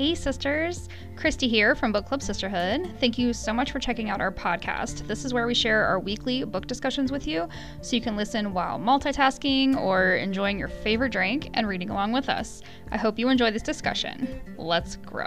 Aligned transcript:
Hey, 0.00 0.14
sisters. 0.14 0.88
Christy 1.14 1.46
here 1.46 1.74
from 1.74 1.92
Book 1.92 2.06
Club 2.06 2.22
Sisterhood. 2.22 2.90
Thank 3.00 3.18
you 3.18 3.34
so 3.34 3.52
much 3.52 3.70
for 3.70 3.78
checking 3.78 4.08
out 4.08 4.22
our 4.22 4.32
podcast. 4.32 5.06
This 5.06 5.26
is 5.26 5.34
where 5.34 5.46
we 5.46 5.52
share 5.52 5.84
our 5.84 6.00
weekly 6.00 6.42
book 6.42 6.66
discussions 6.66 7.12
with 7.12 7.26
you 7.26 7.46
so 7.82 7.96
you 7.96 8.00
can 8.00 8.16
listen 8.16 8.54
while 8.54 8.78
multitasking 8.78 9.76
or 9.76 10.14
enjoying 10.14 10.58
your 10.58 10.68
favorite 10.68 11.12
drink 11.12 11.50
and 11.52 11.68
reading 11.68 11.90
along 11.90 12.12
with 12.12 12.30
us. 12.30 12.62
I 12.90 12.96
hope 12.96 13.18
you 13.18 13.28
enjoy 13.28 13.50
this 13.50 13.60
discussion. 13.60 14.40
Let's 14.56 14.96
grow. 14.96 15.26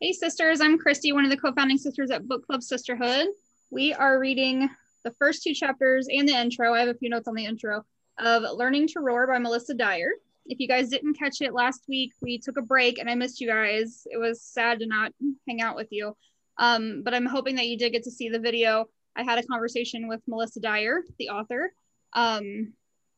Hey, 0.00 0.12
sisters. 0.12 0.60
I'm 0.60 0.76
Christy, 0.76 1.12
one 1.12 1.22
of 1.22 1.30
the 1.30 1.36
co 1.36 1.52
founding 1.52 1.78
sisters 1.78 2.10
at 2.10 2.26
Book 2.26 2.44
Club 2.44 2.64
Sisterhood. 2.64 3.28
We 3.70 3.94
are 3.94 4.18
reading 4.18 4.68
the 5.04 5.12
first 5.20 5.44
two 5.44 5.54
chapters 5.54 6.08
and 6.10 6.28
the 6.28 6.32
intro. 6.32 6.74
I 6.74 6.80
have 6.80 6.88
a 6.88 6.94
few 6.94 7.08
notes 7.08 7.28
on 7.28 7.36
the 7.36 7.44
intro 7.44 7.84
of 8.18 8.42
Learning 8.56 8.86
to 8.88 9.00
Roar 9.00 9.26
by 9.26 9.38
Melissa 9.38 9.74
Dyer. 9.74 10.10
If 10.46 10.60
you 10.60 10.68
guys 10.68 10.88
didn't 10.88 11.18
catch 11.18 11.40
it 11.40 11.52
last 11.52 11.82
week, 11.88 12.12
we 12.20 12.38
took 12.38 12.56
a 12.56 12.62
break 12.62 12.98
and 12.98 13.08
I 13.08 13.14
missed 13.14 13.40
you 13.40 13.46
guys. 13.46 14.06
It 14.10 14.18
was 14.18 14.42
sad 14.42 14.80
to 14.80 14.86
not 14.86 15.12
hang 15.46 15.60
out 15.60 15.76
with 15.76 15.88
you. 15.90 16.16
Um, 16.56 17.02
but 17.04 17.14
I'm 17.14 17.26
hoping 17.26 17.56
that 17.56 17.66
you 17.66 17.78
did 17.78 17.92
get 17.92 18.04
to 18.04 18.10
see 18.10 18.28
the 18.28 18.38
video. 18.38 18.86
I 19.14 19.22
had 19.22 19.38
a 19.38 19.46
conversation 19.46 20.08
with 20.08 20.20
Melissa 20.26 20.60
Dyer, 20.60 21.02
the 21.18 21.30
author, 21.30 21.72
um, 22.14 22.72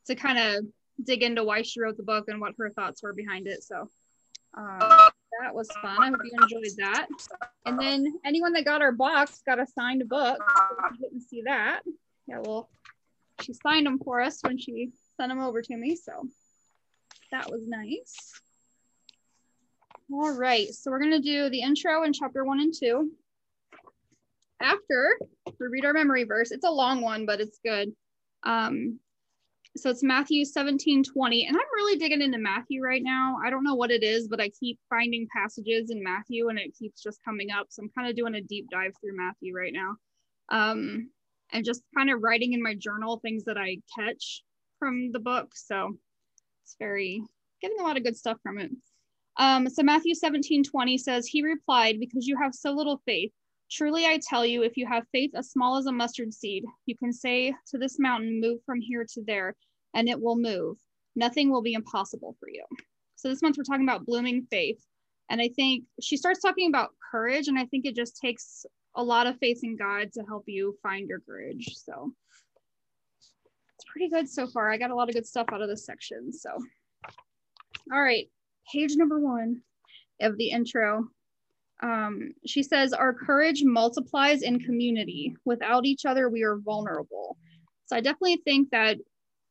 to 0.06 0.14
kind 0.14 0.38
of 0.38 0.64
dig 1.04 1.22
into 1.22 1.44
why 1.44 1.62
she 1.62 1.80
wrote 1.80 1.96
the 1.96 2.02
book 2.02 2.26
and 2.28 2.40
what 2.40 2.54
her 2.58 2.70
thoughts 2.70 3.02
were 3.02 3.12
behind 3.12 3.46
it. 3.46 3.62
So 3.62 3.88
uh, 4.56 5.10
that 5.40 5.54
was 5.54 5.70
fun. 5.80 6.02
I 6.02 6.08
hope 6.08 6.20
you 6.24 6.32
enjoyed 6.42 6.76
that. 6.78 7.06
And 7.64 7.78
then 7.78 8.18
anyone 8.24 8.52
that 8.54 8.64
got 8.64 8.82
our 8.82 8.92
box 8.92 9.42
got 9.46 9.58
a 9.58 9.66
signed 9.66 10.08
book. 10.08 10.38
So 10.38 10.86
if 10.90 10.98
you 10.98 11.08
didn't 11.08 11.22
see 11.22 11.42
that, 11.46 11.82
yeah, 12.26 12.40
well, 12.42 12.68
she 13.42 13.52
signed 13.52 13.86
them 13.86 13.98
for 13.98 14.20
us 14.20 14.40
when 14.42 14.58
she 14.58 14.90
sent 15.16 15.30
them 15.30 15.40
over 15.40 15.62
to 15.62 15.76
me. 15.76 15.96
So 15.96 16.28
that 17.30 17.50
was 17.50 17.66
nice. 17.66 18.40
All 20.12 20.36
right, 20.36 20.68
so 20.68 20.90
we're 20.90 21.00
gonna 21.00 21.20
do 21.20 21.48
the 21.50 21.62
intro 21.62 22.02
in 22.02 22.12
chapter 22.12 22.44
one 22.44 22.60
and 22.60 22.74
two. 22.76 23.12
After 24.60 25.18
we 25.58 25.66
read 25.68 25.84
our 25.84 25.92
memory 25.92 26.24
verse, 26.24 26.50
it's 26.50 26.66
a 26.66 26.70
long 26.70 27.00
one, 27.00 27.26
but 27.26 27.40
it's 27.40 27.60
good. 27.64 27.92
Um, 28.42 28.98
so 29.76 29.88
it's 29.88 30.02
Matthew 30.02 30.44
17, 30.44 31.04
20. 31.04 31.46
And 31.46 31.56
I'm 31.56 31.62
really 31.76 31.96
digging 31.96 32.22
into 32.22 32.38
Matthew 32.38 32.82
right 32.82 33.02
now. 33.02 33.36
I 33.44 33.50
don't 33.50 33.62
know 33.62 33.76
what 33.76 33.92
it 33.92 34.02
is, 34.02 34.26
but 34.26 34.40
I 34.40 34.50
keep 34.50 34.78
finding 34.88 35.28
passages 35.34 35.90
in 35.90 36.02
Matthew 36.02 36.48
and 36.48 36.58
it 36.58 36.76
keeps 36.76 37.02
just 37.02 37.24
coming 37.24 37.50
up. 37.50 37.68
So 37.70 37.82
I'm 37.82 37.90
kind 37.96 38.10
of 38.10 38.16
doing 38.16 38.34
a 38.34 38.40
deep 38.40 38.68
dive 38.68 38.92
through 39.00 39.16
Matthew 39.16 39.54
right 39.54 39.72
now. 39.72 39.94
Um, 40.48 41.10
and 41.52 41.64
just 41.64 41.82
kind 41.96 42.10
of 42.10 42.22
writing 42.22 42.52
in 42.52 42.62
my 42.62 42.74
journal 42.74 43.18
things 43.18 43.44
that 43.44 43.58
I 43.58 43.78
catch 43.98 44.42
from 44.78 45.12
the 45.12 45.18
book. 45.18 45.52
So 45.54 45.96
it's 46.64 46.76
very 46.78 47.22
getting 47.60 47.78
a 47.80 47.82
lot 47.82 47.96
of 47.96 48.04
good 48.04 48.16
stuff 48.16 48.38
from 48.42 48.58
it. 48.58 48.70
Um, 49.36 49.68
so 49.68 49.82
Matthew 49.82 50.14
17, 50.14 50.64
20 50.64 50.98
says, 50.98 51.26
He 51.26 51.42
replied, 51.42 52.00
Because 52.00 52.26
you 52.26 52.36
have 52.40 52.54
so 52.54 52.72
little 52.72 53.00
faith. 53.06 53.32
Truly 53.70 54.06
I 54.06 54.18
tell 54.28 54.44
you, 54.44 54.62
if 54.62 54.76
you 54.76 54.86
have 54.86 55.04
faith 55.12 55.30
as 55.34 55.50
small 55.50 55.76
as 55.76 55.86
a 55.86 55.92
mustard 55.92 56.34
seed, 56.34 56.64
you 56.86 56.96
can 56.96 57.12
say 57.12 57.54
to 57.68 57.78
this 57.78 57.98
mountain, 57.98 58.40
Move 58.40 58.58
from 58.66 58.80
here 58.80 59.06
to 59.14 59.22
there, 59.26 59.54
and 59.94 60.08
it 60.08 60.20
will 60.20 60.36
move. 60.36 60.76
Nothing 61.16 61.50
will 61.50 61.62
be 61.62 61.74
impossible 61.74 62.36
for 62.40 62.48
you. 62.48 62.64
So 63.16 63.28
this 63.28 63.42
month 63.42 63.56
we're 63.56 63.64
talking 63.64 63.88
about 63.88 64.06
blooming 64.06 64.46
faith. 64.50 64.82
And 65.30 65.40
I 65.40 65.48
think 65.54 65.84
she 66.00 66.16
starts 66.16 66.40
talking 66.40 66.68
about 66.68 66.90
courage, 67.10 67.48
and 67.48 67.58
I 67.58 67.66
think 67.66 67.86
it 67.86 67.94
just 67.94 68.16
takes 68.16 68.66
a 68.96 69.02
lot 69.02 69.26
of 69.26 69.38
faith 69.38 69.60
in 69.62 69.76
God 69.76 70.12
to 70.14 70.22
help 70.22 70.44
you 70.46 70.76
find 70.82 71.08
your 71.08 71.20
courage. 71.20 71.74
So 71.76 72.12
it's 73.76 73.84
pretty 73.90 74.08
good 74.08 74.28
so 74.28 74.46
far. 74.46 74.70
I 74.70 74.76
got 74.76 74.90
a 74.90 74.94
lot 74.94 75.08
of 75.08 75.14
good 75.14 75.26
stuff 75.26 75.46
out 75.52 75.62
of 75.62 75.68
this 75.68 75.86
section. 75.86 76.32
So, 76.32 76.50
all 77.92 78.02
right, 78.02 78.28
page 78.72 78.96
number 78.96 79.20
one 79.20 79.62
of 80.20 80.36
the 80.36 80.50
intro. 80.50 81.08
Um, 81.82 82.34
she 82.46 82.62
says, 82.62 82.92
Our 82.92 83.14
courage 83.14 83.62
multiplies 83.64 84.42
in 84.42 84.60
community. 84.60 85.34
Without 85.44 85.86
each 85.86 86.04
other, 86.04 86.28
we 86.28 86.42
are 86.42 86.58
vulnerable. 86.58 87.38
So 87.86 87.96
I 87.96 88.00
definitely 88.00 88.42
think 88.44 88.70
that 88.70 88.98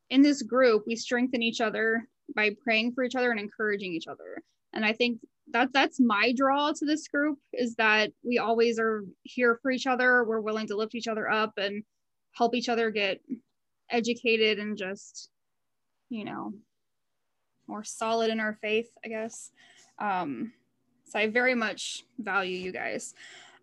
in 0.09 0.21
this 0.21 0.41
group, 0.43 0.83
we 0.87 0.95
strengthen 0.95 1.41
each 1.41 1.61
other 1.61 2.07
by 2.35 2.51
praying 2.63 2.93
for 2.93 3.03
each 3.03 3.15
other 3.15 3.31
and 3.31 3.39
encouraging 3.39 3.93
each 3.93 4.07
other. 4.07 4.41
And 4.73 4.85
I 4.85 4.93
think 4.93 5.19
that 5.51 5.69
that's 5.73 5.99
my 5.99 6.33
draw 6.35 6.71
to 6.71 6.85
this 6.85 7.07
group 7.07 7.39
is 7.53 7.75
that 7.75 8.11
we 8.23 8.37
always 8.37 8.79
are 8.79 9.03
here 9.23 9.59
for 9.61 9.71
each 9.71 9.87
other. 9.87 10.23
We're 10.23 10.41
willing 10.41 10.67
to 10.67 10.77
lift 10.77 10.95
each 10.95 11.07
other 11.07 11.29
up 11.29 11.53
and 11.57 11.83
help 12.31 12.55
each 12.55 12.69
other 12.69 12.91
get 12.91 13.21
educated 13.89 14.59
and 14.59 14.77
just 14.77 15.29
you 16.09 16.23
know 16.23 16.53
more 17.67 17.83
solid 17.83 18.29
in 18.29 18.39
our 18.39 18.57
faith 18.61 18.89
i 19.03 19.07
guess. 19.07 19.51
Um, 19.97 20.53
so 21.05 21.19
i 21.19 21.27
very 21.27 21.55
much 21.55 22.03
value 22.19 22.57
you 22.57 22.71
guys. 22.71 23.13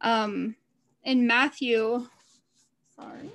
Um, 0.00 0.56
in 1.04 1.26
matthew 1.26 2.06
sorry. 2.96 3.30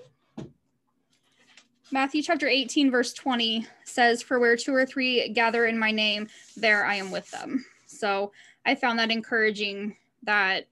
Matthew 1.93 2.21
chapter 2.21 2.47
18, 2.47 2.89
verse 2.89 3.11
20 3.11 3.67
says, 3.83 4.21
For 4.21 4.39
where 4.39 4.55
two 4.55 4.73
or 4.73 4.85
three 4.85 5.27
gather 5.27 5.65
in 5.65 5.77
my 5.77 5.91
name, 5.91 6.29
there 6.55 6.85
I 6.85 6.95
am 6.95 7.11
with 7.11 7.29
them. 7.31 7.65
So 8.01 8.31
I 8.65 8.73
found 8.73 8.97
that 8.97 9.11
encouraging 9.11 9.95
that 10.23 10.67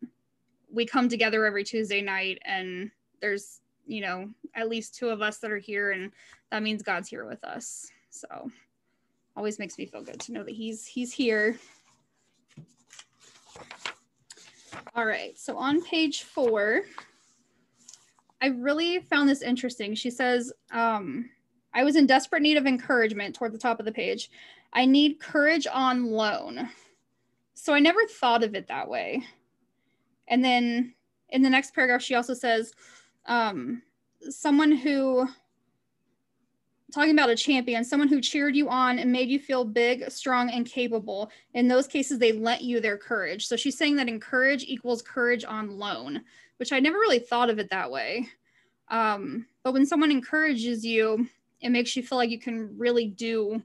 we 0.72 0.84
come 0.84 1.08
together 1.08 1.46
every 1.46 1.64
Tuesday 1.64 2.02
night 2.02 2.40
and 2.44 2.90
there's, 3.22 3.62
you 3.86 4.02
know, 4.02 4.30
at 4.56 4.68
least 4.68 4.96
two 4.96 5.10
of 5.10 5.22
us 5.22 5.38
that 5.38 5.52
are 5.52 5.60
here 5.60 5.92
and 5.92 6.12
that 6.52 6.64
means 6.64 6.82
God's 6.82 7.08
here 7.08 7.28
with 7.28 7.44
us. 7.44 7.92
So 8.10 8.50
always 9.38 9.60
makes 9.60 9.78
me 9.78 9.86
feel 9.86 10.02
good 10.02 10.20
to 10.22 10.32
know 10.32 10.44
that 10.44 10.56
he's 10.56 10.88
he's 10.88 11.14
here. 11.14 11.60
All 14.96 15.06
right. 15.06 15.38
So 15.38 15.56
on 15.56 15.84
page 15.84 16.24
4, 16.24 16.82
I 18.42 18.48
really 18.48 19.02
found 19.02 19.30
this 19.30 19.44
interesting. 19.44 19.94
She 19.94 20.10
says, 20.10 20.52
um, 20.72 21.30
I 21.76 21.84
was 21.84 21.96
in 21.96 22.08
desperate 22.08 22.42
need 22.42 22.58
of 22.58 22.66
encouragement 22.66 23.36
toward 23.36 23.54
the 23.54 23.60
top 23.60 23.80
of 23.80 23.86
the 23.86 23.92
page. 23.92 24.32
I 24.74 24.86
need 24.86 25.20
courage 25.20 25.68
on 25.72 26.08
loan. 26.08 26.70
So 27.62 27.74
I 27.74 27.80
never 27.80 28.06
thought 28.06 28.44
of 28.44 28.56
it 28.56 28.68
that 28.70 28.88
way. 28.88 29.22
And 30.30 30.44
then 30.44 30.94
in 31.28 31.42
the 31.42 31.50
next 31.50 31.75
paragraph, 31.75 32.02
she 32.02 32.16
also 32.16 32.34
says, 32.34 32.74
um, 33.25 33.81
someone 34.30 34.72
who, 34.72 35.28
talking 36.94 37.12
about 37.12 37.30
a 37.30 37.36
champion, 37.36 37.84
someone 37.84 38.08
who 38.08 38.22
cheered 38.22 38.56
you 38.56 38.69
on 38.69 38.98
and 38.98 39.12
made 39.12 39.28
you 39.28 39.40
feel 39.40 39.66
big, 39.66 40.09
strong, 40.09 40.50
and 40.50 40.66
capable. 40.66 41.30
In 41.53 41.68
those 41.68 41.86
cases, 41.86 42.18
they 42.18 42.31
lent 42.31 42.62
you 42.62 42.80
their 42.80 42.98
courage. 42.98 43.46
So 43.46 43.58
she's 43.58 43.78
saying 43.78 43.98
that 43.98 44.08
encourage 44.08 44.64
equals 44.64 45.02
courage 45.02 45.44
on 45.44 45.78
loan, 45.78 46.22
which 46.58 46.72
I 46.72 46.80
never 46.80 46.98
really 46.98 47.19
thought 47.19 47.50
of 47.50 47.59
it 47.59 47.69
that 47.72 47.92
way. 47.92 48.30
Um, 48.88 49.46
but 49.64 49.74
when 49.74 49.86
someone 49.86 50.12
encourages 50.12 50.86
you, 50.86 51.28
it 51.59 51.69
makes 51.69 51.94
you 51.96 52.03
feel 52.03 52.18
like 52.18 52.30
you 52.30 52.40
can 52.40 52.78
really 52.78 53.08
do 53.08 53.62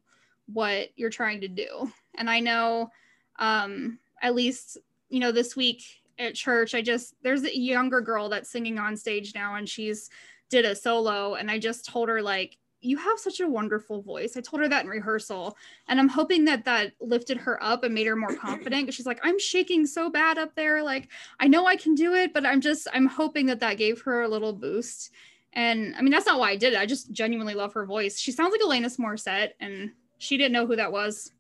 what 0.52 0.88
you're 0.96 1.10
trying 1.10 1.40
to 1.42 1.48
do. 1.48 1.90
And 2.16 2.28
I 2.28 2.40
know 2.40 2.90
um, 3.38 3.98
at 4.22 4.34
least 4.34 4.78
you 5.08 5.20
know 5.20 5.32
this 5.32 5.54
week 5.56 5.82
at 6.18 6.34
church 6.34 6.74
i 6.74 6.80
just 6.80 7.14
there's 7.22 7.42
a 7.42 7.56
younger 7.56 8.00
girl 8.00 8.28
that's 8.28 8.50
singing 8.50 8.78
on 8.78 8.96
stage 8.96 9.34
now 9.34 9.56
and 9.56 9.68
she's 9.68 10.10
did 10.48 10.64
a 10.64 10.74
solo 10.74 11.34
and 11.34 11.50
i 11.50 11.58
just 11.58 11.84
told 11.84 12.08
her 12.08 12.22
like 12.22 12.56
you 12.84 12.98
have 12.98 13.18
such 13.18 13.40
a 13.40 13.48
wonderful 13.48 14.02
voice. 14.02 14.36
I 14.36 14.42
told 14.42 14.60
her 14.60 14.68
that 14.68 14.84
in 14.84 14.90
rehearsal 14.90 15.56
and 15.88 15.98
i'm 15.98 16.08
hoping 16.08 16.44
that 16.44 16.64
that 16.66 16.92
lifted 17.00 17.38
her 17.38 17.62
up 17.62 17.82
and 17.82 17.94
made 17.94 18.06
her 18.06 18.14
more 18.14 18.36
confident 18.36 18.82
because 18.82 18.94
she's 18.94 19.06
like 19.06 19.20
i'm 19.22 19.38
shaking 19.38 19.86
so 19.86 20.10
bad 20.10 20.38
up 20.38 20.54
there. 20.54 20.82
Like 20.82 21.08
i 21.40 21.48
know 21.48 21.66
i 21.66 21.76
can 21.76 21.94
do 21.94 22.14
it 22.14 22.34
but 22.34 22.44
i'm 22.44 22.60
just 22.60 22.86
i'm 22.92 23.06
hoping 23.06 23.46
that 23.46 23.60
that 23.60 23.78
gave 23.78 24.02
her 24.02 24.22
a 24.22 24.28
little 24.28 24.52
boost. 24.52 25.10
And 25.54 25.94
i 25.96 26.02
mean 26.02 26.12
that's 26.12 26.26
not 26.26 26.38
why 26.38 26.50
i 26.50 26.56
did 26.56 26.74
it. 26.74 26.78
I 26.78 26.86
just 26.86 27.10
genuinely 27.10 27.54
love 27.54 27.72
her 27.72 27.86
voice. 27.86 28.18
She 28.18 28.32
sounds 28.32 28.52
like 28.52 28.60
alanis 28.60 28.98
morissette 28.98 29.52
and 29.60 29.90
she 30.18 30.36
didn't 30.36 30.52
know 30.52 30.66
who 30.66 30.76
that 30.76 30.92
was 30.92 31.32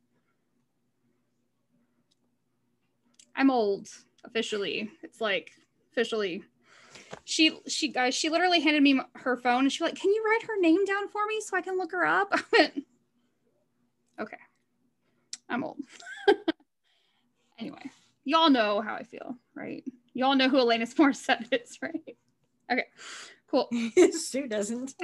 I'm 3.36 3.50
old 3.50 3.88
officially. 4.24 4.90
It's 5.02 5.20
like 5.20 5.52
officially. 5.92 6.44
She 7.24 7.58
she 7.68 7.88
guys 7.88 8.14
she 8.14 8.28
literally 8.28 8.60
handed 8.60 8.82
me 8.82 9.00
her 9.14 9.36
phone 9.36 9.60
and 9.60 9.72
she's 9.72 9.80
like, 9.80 9.96
"Can 9.96 10.10
you 10.10 10.24
write 10.24 10.42
her 10.44 10.60
name 10.60 10.84
down 10.84 11.08
for 11.08 11.26
me 11.26 11.40
so 11.40 11.56
I 11.56 11.60
can 11.60 11.78
look 11.78 11.92
her 11.92 12.04
up?" 12.04 12.28
I 12.32 12.42
went, 12.52 12.84
"Okay, 14.20 14.36
I'm 15.48 15.64
old." 15.64 15.78
anyway, 17.58 17.90
y'all 18.24 18.50
know 18.50 18.80
how 18.80 18.94
I 18.94 19.02
feel, 19.02 19.36
right? 19.54 19.84
Y'all 20.14 20.36
know 20.36 20.48
who 20.48 20.58
Alanis 20.58 20.94
Morissette 20.94 21.46
is, 21.52 21.78
right? 21.82 22.16
Okay, 22.70 22.86
cool. 23.50 23.68
Sue 24.12 24.48
doesn't. 24.48 24.94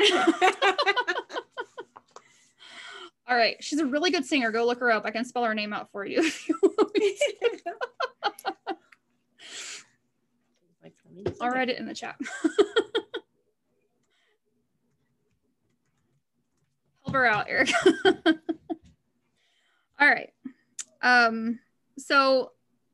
All 3.31 3.37
right, 3.37 3.57
she's 3.63 3.79
a 3.79 3.87
really 3.87 4.11
good 4.11 4.27
singer. 4.27 4.51
Go 4.51 4.67
look 4.67 4.81
her 4.81 4.91
up. 4.91 5.07
I 5.07 5.13
can 5.13 5.25
spell 5.25 5.45
her 5.45 5.55
name 5.55 5.73
out 5.73 5.93
for 5.93 6.05
you. 6.05 6.29
I'll 11.41 11.51
write 11.51 11.69
it 11.71 11.79
in 11.79 11.87
the 11.87 11.95
chat. 11.95 12.17
Help 17.05 17.15
her 17.15 17.27
out, 17.27 17.47
Eric. 17.49 17.71
All 20.01 20.09
right. 20.09 20.33
Um, 21.03 21.61
so 21.99 22.53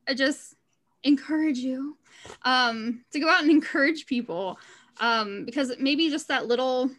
I 0.08 0.14
just 0.14 0.54
encourage 1.02 1.58
you 1.58 1.96
um, 2.42 3.04
to 3.12 3.20
go 3.20 3.28
out 3.28 3.42
and 3.42 3.50
encourage 3.50 4.06
people 4.06 4.58
um, 5.00 5.44
because 5.44 5.72
maybe 5.78 6.10
just 6.10 6.28
that 6.28 6.46
little 6.46 6.90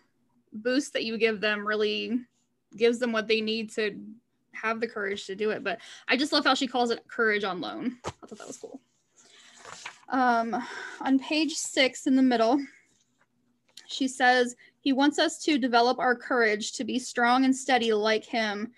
boost 0.54 0.94
that 0.94 1.04
you 1.04 1.18
give 1.18 1.40
them 1.42 1.68
really 1.68 2.20
gives 2.78 3.00
them 3.00 3.12
what 3.12 3.28
they 3.28 3.42
need 3.42 3.72
to 3.72 4.00
have 4.54 4.80
the 4.80 4.88
courage 4.88 5.26
to 5.26 5.36
do 5.36 5.52
it. 5.52 5.64
But 5.64 5.80
I 6.08 6.18
just 6.18 6.34
love 6.34 6.46
how 6.46 6.54
she 6.54 6.68
calls 6.68 6.92
it 6.92 7.08
courage 7.08 7.44
on 7.44 7.62
loan. 7.62 7.98
I 8.06 8.10
thought 8.28 8.40
that 8.40 8.48
was 8.48 8.58
cool. 8.58 8.82
Um, 10.10 10.56
on 11.02 11.20
page 11.20 11.54
six 11.54 12.08
in 12.08 12.16
the 12.16 12.22
middle, 12.22 12.60
she 13.88 14.08
says, 14.08 14.56
He 14.80 14.94
wants 14.94 15.20
us 15.20 15.40
to 15.44 15.58
develop 15.58 16.00
our 16.00 16.16
courage 16.16 16.74
to 16.74 16.84
be 16.84 17.00
strong 17.00 17.46
and 17.46 17.56
steady 17.56 17.94
like 17.94 18.26
Him. 18.26 18.72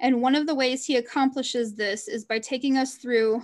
And 0.00 0.22
one 0.22 0.34
of 0.34 0.46
the 0.46 0.54
ways 0.54 0.84
He 0.84 0.96
accomplishes 0.96 1.74
this 1.74 2.08
is 2.08 2.24
by 2.24 2.38
taking 2.38 2.76
us 2.76 2.96
through. 2.96 3.42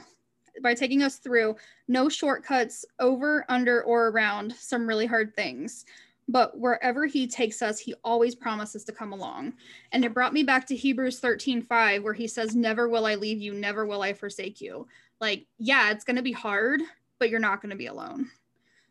By 0.62 0.72
taking 0.72 1.02
us 1.02 1.16
through 1.16 1.56
no 1.86 2.08
shortcuts 2.08 2.86
over, 2.98 3.44
under, 3.50 3.82
or 3.82 4.08
around 4.08 4.54
some 4.54 4.86
really 4.86 5.04
hard 5.04 5.36
things 5.36 5.84
but 6.28 6.58
wherever 6.58 7.06
he 7.06 7.26
takes 7.26 7.62
us 7.62 7.78
he 7.78 7.94
always 8.02 8.34
promises 8.34 8.84
to 8.84 8.92
come 8.92 9.12
along. 9.12 9.54
And 9.92 10.04
it 10.04 10.14
brought 10.14 10.32
me 10.32 10.42
back 10.42 10.66
to 10.66 10.76
hebrews 10.76 11.20
13 11.20 11.62
5 11.62 12.02
where 12.02 12.12
he 12.12 12.26
says 12.26 12.56
never 12.56 12.88
will 12.88 13.06
i 13.06 13.14
leave 13.14 13.40
you 13.40 13.54
never 13.54 13.86
will 13.86 14.02
i 14.02 14.12
forsake 14.12 14.60
you. 14.60 14.86
Like 15.20 15.46
yeah 15.58 15.90
it's 15.90 16.04
going 16.04 16.16
to 16.16 16.22
be 16.22 16.32
hard 16.32 16.80
but 17.18 17.30
you're 17.30 17.40
not 17.40 17.62
going 17.62 17.70
to 17.70 17.76
be 17.76 17.86
alone. 17.86 18.30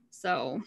So 0.10 0.62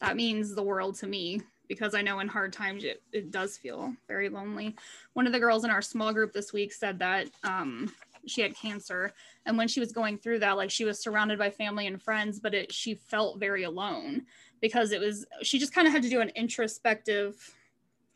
that 0.00 0.16
means 0.16 0.54
the 0.54 0.62
world 0.62 0.96
to 0.96 1.06
me 1.06 1.40
because 1.68 1.94
i 1.96 2.02
know 2.02 2.20
in 2.20 2.28
hard 2.28 2.52
times 2.52 2.84
it, 2.84 3.02
it 3.12 3.32
does 3.32 3.56
feel 3.56 3.92
very 4.06 4.28
lonely. 4.28 4.76
One 5.14 5.26
of 5.26 5.32
the 5.32 5.40
girls 5.40 5.64
in 5.64 5.70
our 5.70 5.82
small 5.82 6.12
group 6.12 6.32
this 6.32 6.52
week 6.52 6.72
said 6.72 6.98
that 7.00 7.28
um, 7.42 7.92
she 8.26 8.40
had 8.40 8.54
cancer 8.54 9.12
and 9.46 9.56
when 9.56 9.68
she 9.68 9.80
was 9.80 9.92
going 9.92 10.18
through 10.18 10.40
that 10.40 10.56
like 10.56 10.70
she 10.70 10.84
was 10.84 11.00
surrounded 11.00 11.38
by 11.38 11.50
family 11.50 11.86
and 11.86 12.02
friends 12.02 12.40
but 12.40 12.54
it 12.54 12.72
she 12.72 12.94
felt 12.94 13.38
very 13.38 13.62
alone 13.62 14.22
because 14.66 14.90
it 14.90 15.00
was 15.00 15.24
she 15.42 15.60
just 15.60 15.72
kind 15.72 15.86
of 15.86 15.92
had 15.92 16.02
to 16.02 16.08
do 16.08 16.20
an 16.20 16.32
introspective 16.34 17.54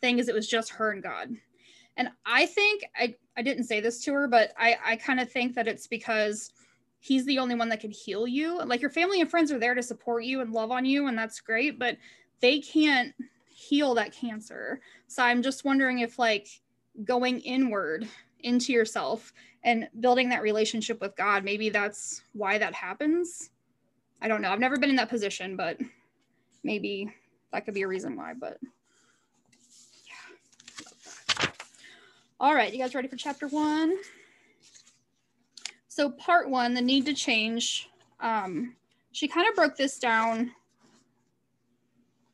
thing 0.00 0.18
as 0.18 0.28
it 0.28 0.34
was 0.34 0.48
just 0.48 0.70
her 0.70 0.90
and 0.90 1.00
God. 1.00 1.30
And 1.96 2.08
I 2.26 2.46
think 2.46 2.82
I 2.98 3.14
I 3.36 3.42
didn't 3.42 3.64
say 3.64 3.80
this 3.80 4.02
to 4.04 4.12
her, 4.14 4.26
but 4.26 4.52
I 4.58 4.76
I 4.84 4.96
kind 4.96 5.20
of 5.20 5.30
think 5.30 5.54
that 5.54 5.68
it's 5.68 5.86
because 5.86 6.52
he's 6.98 7.24
the 7.24 7.38
only 7.38 7.54
one 7.54 7.68
that 7.68 7.80
can 7.80 7.92
heal 7.92 8.26
you. 8.26 8.60
Like 8.64 8.80
your 8.80 8.90
family 8.90 9.20
and 9.20 9.30
friends 9.30 9.52
are 9.52 9.60
there 9.60 9.76
to 9.76 9.82
support 9.82 10.24
you 10.24 10.40
and 10.40 10.52
love 10.52 10.72
on 10.72 10.84
you 10.84 11.06
and 11.06 11.16
that's 11.16 11.40
great, 11.40 11.78
but 11.78 11.96
they 12.40 12.58
can't 12.58 13.14
heal 13.46 13.94
that 13.94 14.12
cancer. 14.12 14.80
So 15.06 15.22
I'm 15.22 15.40
just 15.40 15.64
wondering 15.64 16.00
if 16.00 16.18
like 16.18 16.48
going 17.04 17.38
inward 17.40 18.08
into 18.40 18.72
yourself 18.72 19.32
and 19.62 19.88
building 20.00 20.28
that 20.30 20.42
relationship 20.42 21.00
with 21.00 21.14
God, 21.14 21.44
maybe 21.44 21.68
that's 21.68 22.22
why 22.32 22.58
that 22.58 22.74
happens. 22.74 23.50
I 24.20 24.28
don't 24.28 24.42
know. 24.42 24.50
I've 24.50 24.60
never 24.60 24.78
been 24.78 24.90
in 24.90 24.96
that 24.96 25.08
position, 25.08 25.56
but 25.56 25.78
maybe 26.62 27.12
that 27.52 27.64
could 27.64 27.74
be 27.74 27.82
a 27.82 27.88
reason 27.88 28.16
why, 28.16 28.34
but 28.34 28.58
yeah. 30.06 31.46
All 32.38 32.54
right, 32.54 32.72
you 32.72 32.78
guys 32.78 32.94
ready 32.94 33.08
for 33.08 33.16
chapter 33.16 33.48
one? 33.48 33.96
So 35.88 36.10
part 36.10 36.48
one, 36.48 36.74
the 36.74 36.80
need 36.80 37.06
to 37.06 37.14
change. 37.14 37.88
Um, 38.20 38.76
she 39.12 39.28
kind 39.28 39.48
of 39.48 39.54
broke 39.54 39.76
this 39.76 39.98
down 39.98 40.52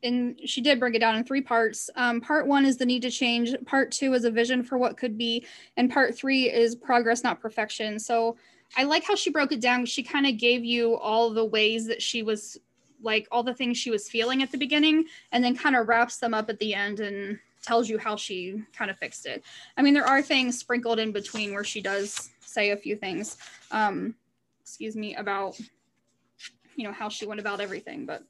and 0.03 0.39
she 0.45 0.61
did 0.61 0.79
break 0.79 0.95
it 0.95 0.99
down 0.99 1.15
in 1.15 1.23
three 1.23 1.41
parts. 1.41 1.89
Um, 1.95 2.21
part 2.21 2.47
one 2.47 2.65
is 2.65 2.77
the 2.77 2.85
need 2.85 3.01
to 3.01 3.09
change. 3.09 3.55
Part 3.65 3.91
two 3.91 4.13
is 4.13 4.25
a 4.25 4.31
vision 4.31 4.63
for 4.63 4.77
what 4.77 4.97
could 4.97 5.17
be. 5.17 5.45
And 5.75 5.91
part 5.91 6.15
three 6.15 6.51
is 6.51 6.75
progress, 6.75 7.23
not 7.23 7.41
perfection. 7.41 7.99
So 7.99 8.37
I 8.77 8.83
like 8.83 9.03
how 9.03 9.15
she 9.15 9.31
broke 9.31 9.51
it 9.51 9.61
down. 9.61 9.85
She 9.85 10.03
kind 10.03 10.27
of 10.27 10.37
gave 10.37 10.63
you 10.63 10.95
all 10.97 11.33
the 11.33 11.45
ways 11.45 11.87
that 11.87 12.01
she 12.01 12.21
was 12.21 12.57
like 13.01 13.27
all 13.31 13.43
the 13.43 13.53
things 13.53 13.77
she 13.77 13.91
was 13.91 14.09
feeling 14.09 14.41
at 14.41 14.51
the 14.51 14.57
beginning 14.57 15.05
and 15.31 15.43
then 15.43 15.55
kind 15.55 15.75
of 15.75 15.87
wraps 15.87 16.17
them 16.17 16.33
up 16.33 16.49
at 16.49 16.59
the 16.59 16.73
end 16.73 16.99
and 16.99 17.39
tells 17.61 17.89
you 17.89 17.97
how 17.97 18.15
she 18.15 18.63
kind 18.73 18.89
of 18.89 18.97
fixed 18.97 19.25
it. 19.25 19.43
I 19.75 19.81
mean, 19.81 19.93
there 19.93 20.07
are 20.07 20.21
things 20.21 20.57
sprinkled 20.57 20.99
in 20.99 21.11
between 21.11 21.53
where 21.53 21.63
she 21.63 21.81
does 21.81 22.29
say 22.39 22.71
a 22.71 22.77
few 22.77 22.95
things, 22.95 23.37
um, 23.71 24.15
excuse 24.61 24.95
me, 24.95 25.15
about, 25.15 25.59
you 26.75 26.83
know, 26.83 26.93
how 26.93 27.09
she 27.09 27.25
went 27.25 27.39
about 27.39 27.59
everything, 27.59 28.05
but 28.05 28.23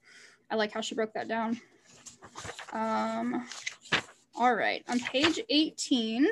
I 0.49 0.55
like 0.55 0.71
how 0.71 0.81
she 0.81 0.95
broke 0.95 1.13
that 1.13 1.27
down. 1.27 1.59
Um, 2.73 3.45
all 4.35 4.55
right, 4.55 4.83
on 4.87 4.99
page 4.99 5.39
18, 5.49 6.27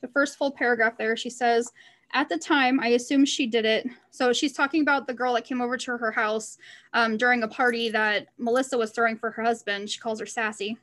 the 0.00 0.08
first 0.08 0.36
full 0.36 0.50
paragraph 0.50 0.98
there, 0.98 1.16
she 1.16 1.30
says, 1.30 1.70
at 2.12 2.28
the 2.28 2.36
time, 2.36 2.78
I 2.80 2.88
assume 2.88 3.24
she 3.24 3.46
did 3.46 3.64
it. 3.64 3.86
So 4.10 4.32
she's 4.32 4.52
talking 4.52 4.82
about 4.82 5.06
the 5.06 5.14
girl 5.14 5.34
that 5.34 5.44
came 5.44 5.60
over 5.60 5.76
to 5.78 5.96
her 5.96 6.10
house 6.10 6.58
um, 6.92 7.16
during 7.16 7.42
a 7.42 7.48
party 7.48 7.88
that 7.90 8.28
Melissa 8.38 8.76
was 8.76 8.90
throwing 8.90 9.16
for 9.16 9.30
her 9.30 9.42
husband. 9.42 9.88
She 9.88 9.98
calls 9.98 10.20
her 10.20 10.26
Sassy. 10.26 10.76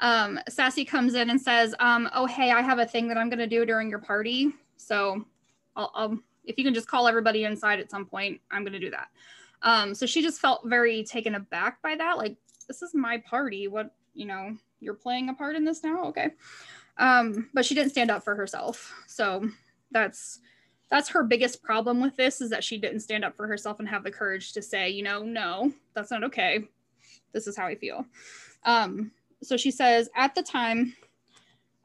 Um, 0.00 0.38
Sassy 0.48 0.84
comes 0.84 1.14
in 1.14 1.30
and 1.30 1.40
says, 1.40 1.74
um, 1.80 2.08
"Oh, 2.14 2.26
hey, 2.26 2.50
I 2.50 2.62
have 2.62 2.78
a 2.78 2.86
thing 2.86 3.08
that 3.08 3.18
I'm 3.18 3.28
going 3.28 3.38
to 3.38 3.46
do 3.46 3.66
during 3.66 3.90
your 3.90 3.98
party. 3.98 4.52
So, 4.76 5.24
I'll, 5.76 5.92
I'll, 5.94 6.18
if 6.44 6.56
you 6.56 6.64
can 6.64 6.74
just 6.74 6.88
call 6.88 7.06
everybody 7.06 7.44
inside 7.44 7.78
at 7.80 7.90
some 7.90 8.06
point, 8.06 8.40
I'm 8.50 8.62
going 8.62 8.72
to 8.72 8.78
do 8.78 8.90
that." 8.90 9.08
Um, 9.62 9.94
so 9.94 10.06
she 10.06 10.22
just 10.22 10.40
felt 10.40 10.62
very 10.64 11.04
taken 11.04 11.34
aback 11.34 11.82
by 11.82 11.94
that. 11.96 12.16
Like, 12.16 12.36
this 12.66 12.80
is 12.80 12.94
my 12.94 13.18
party. 13.18 13.68
What 13.68 13.94
you 14.14 14.26
know, 14.26 14.56
you're 14.80 14.94
playing 14.94 15.28
a 15.28 15.34
part 15.34 15.56
in 15.56 15.64
this 15.64 15.84
now, 15.84 16.04
okay? 16.04 16.30
Um, 16.98 17.48
but 17.54 17.64
she 17.64 17.74
didn't 17.74 17.90
stand 17.90 18.10
up 18.10 18.24
for 18.24 18.34
herself. 18.34 18.92
So 19.06 19.48
that's 19.90 20.40
that's 20.90 21.08
her 21.08 21.22
biggest 21.22 21.62
problem 21.62 22.00
with 22.00 22.16
this 22.16 22.40
is 22.40 22.50
that 22.50 22.64
she 22.64 22.76
didn't 22.76 23.00
stand 23.00 23.24
up 23.24 23.36
for 23.36 23.46
herself 23.46 23.78
and 23.78 23.88
have 23.88 24.02
the 24.02 24.10
courage 24.10 24.52
to 24.52 24.62
say, 24.62 24.90
you 24.90 25.02
know, 25.02 25.22
no, 25.22 25.72
that's 25.94 26.10
not 26.10 26.24
okay. 26.24 26.64
This 27.32 27.46
is 27.46 27.56
how 27.56 27.66
I 27.66 27.76
feel. 27.76 28.04
Um, 28.64 29.12
so 29.42 29.56
she 29.56 29.70
says, 29.70 30.10
at 30.16 30.34
the 30.34 30.42
time, 30.42 30.94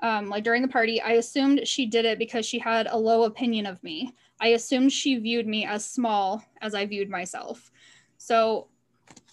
um, 0.02 0.28
like 0.28 0.44
during 0.44 0.64
the 0.64 0.68
party, 0.68 1.02
I 1.02 1.14
assumed 1.14 1.68
she 1.68 1.86
did 1.86 2.04
it 2.06 2.20
because 2.20 2.46
she 2.46 2.60
had 2.60 2.88
a 2.88 2.98
low 2.98 3.24
opinion 3.24 3.68
of 3.68 3.82
me. 3.84 4.12
I 4.42 4.50
assumed 4.50 4.92
she 4.92 5.18
viewed 5.18 5.48
me 5.48 5.66
as 5.66 5.86
small 5.86 6.44
as 6.62 6.74
I 6.74 6.86
viewed 6.86 7.10
myself. 7.10 7.72
So, 8.18 8.68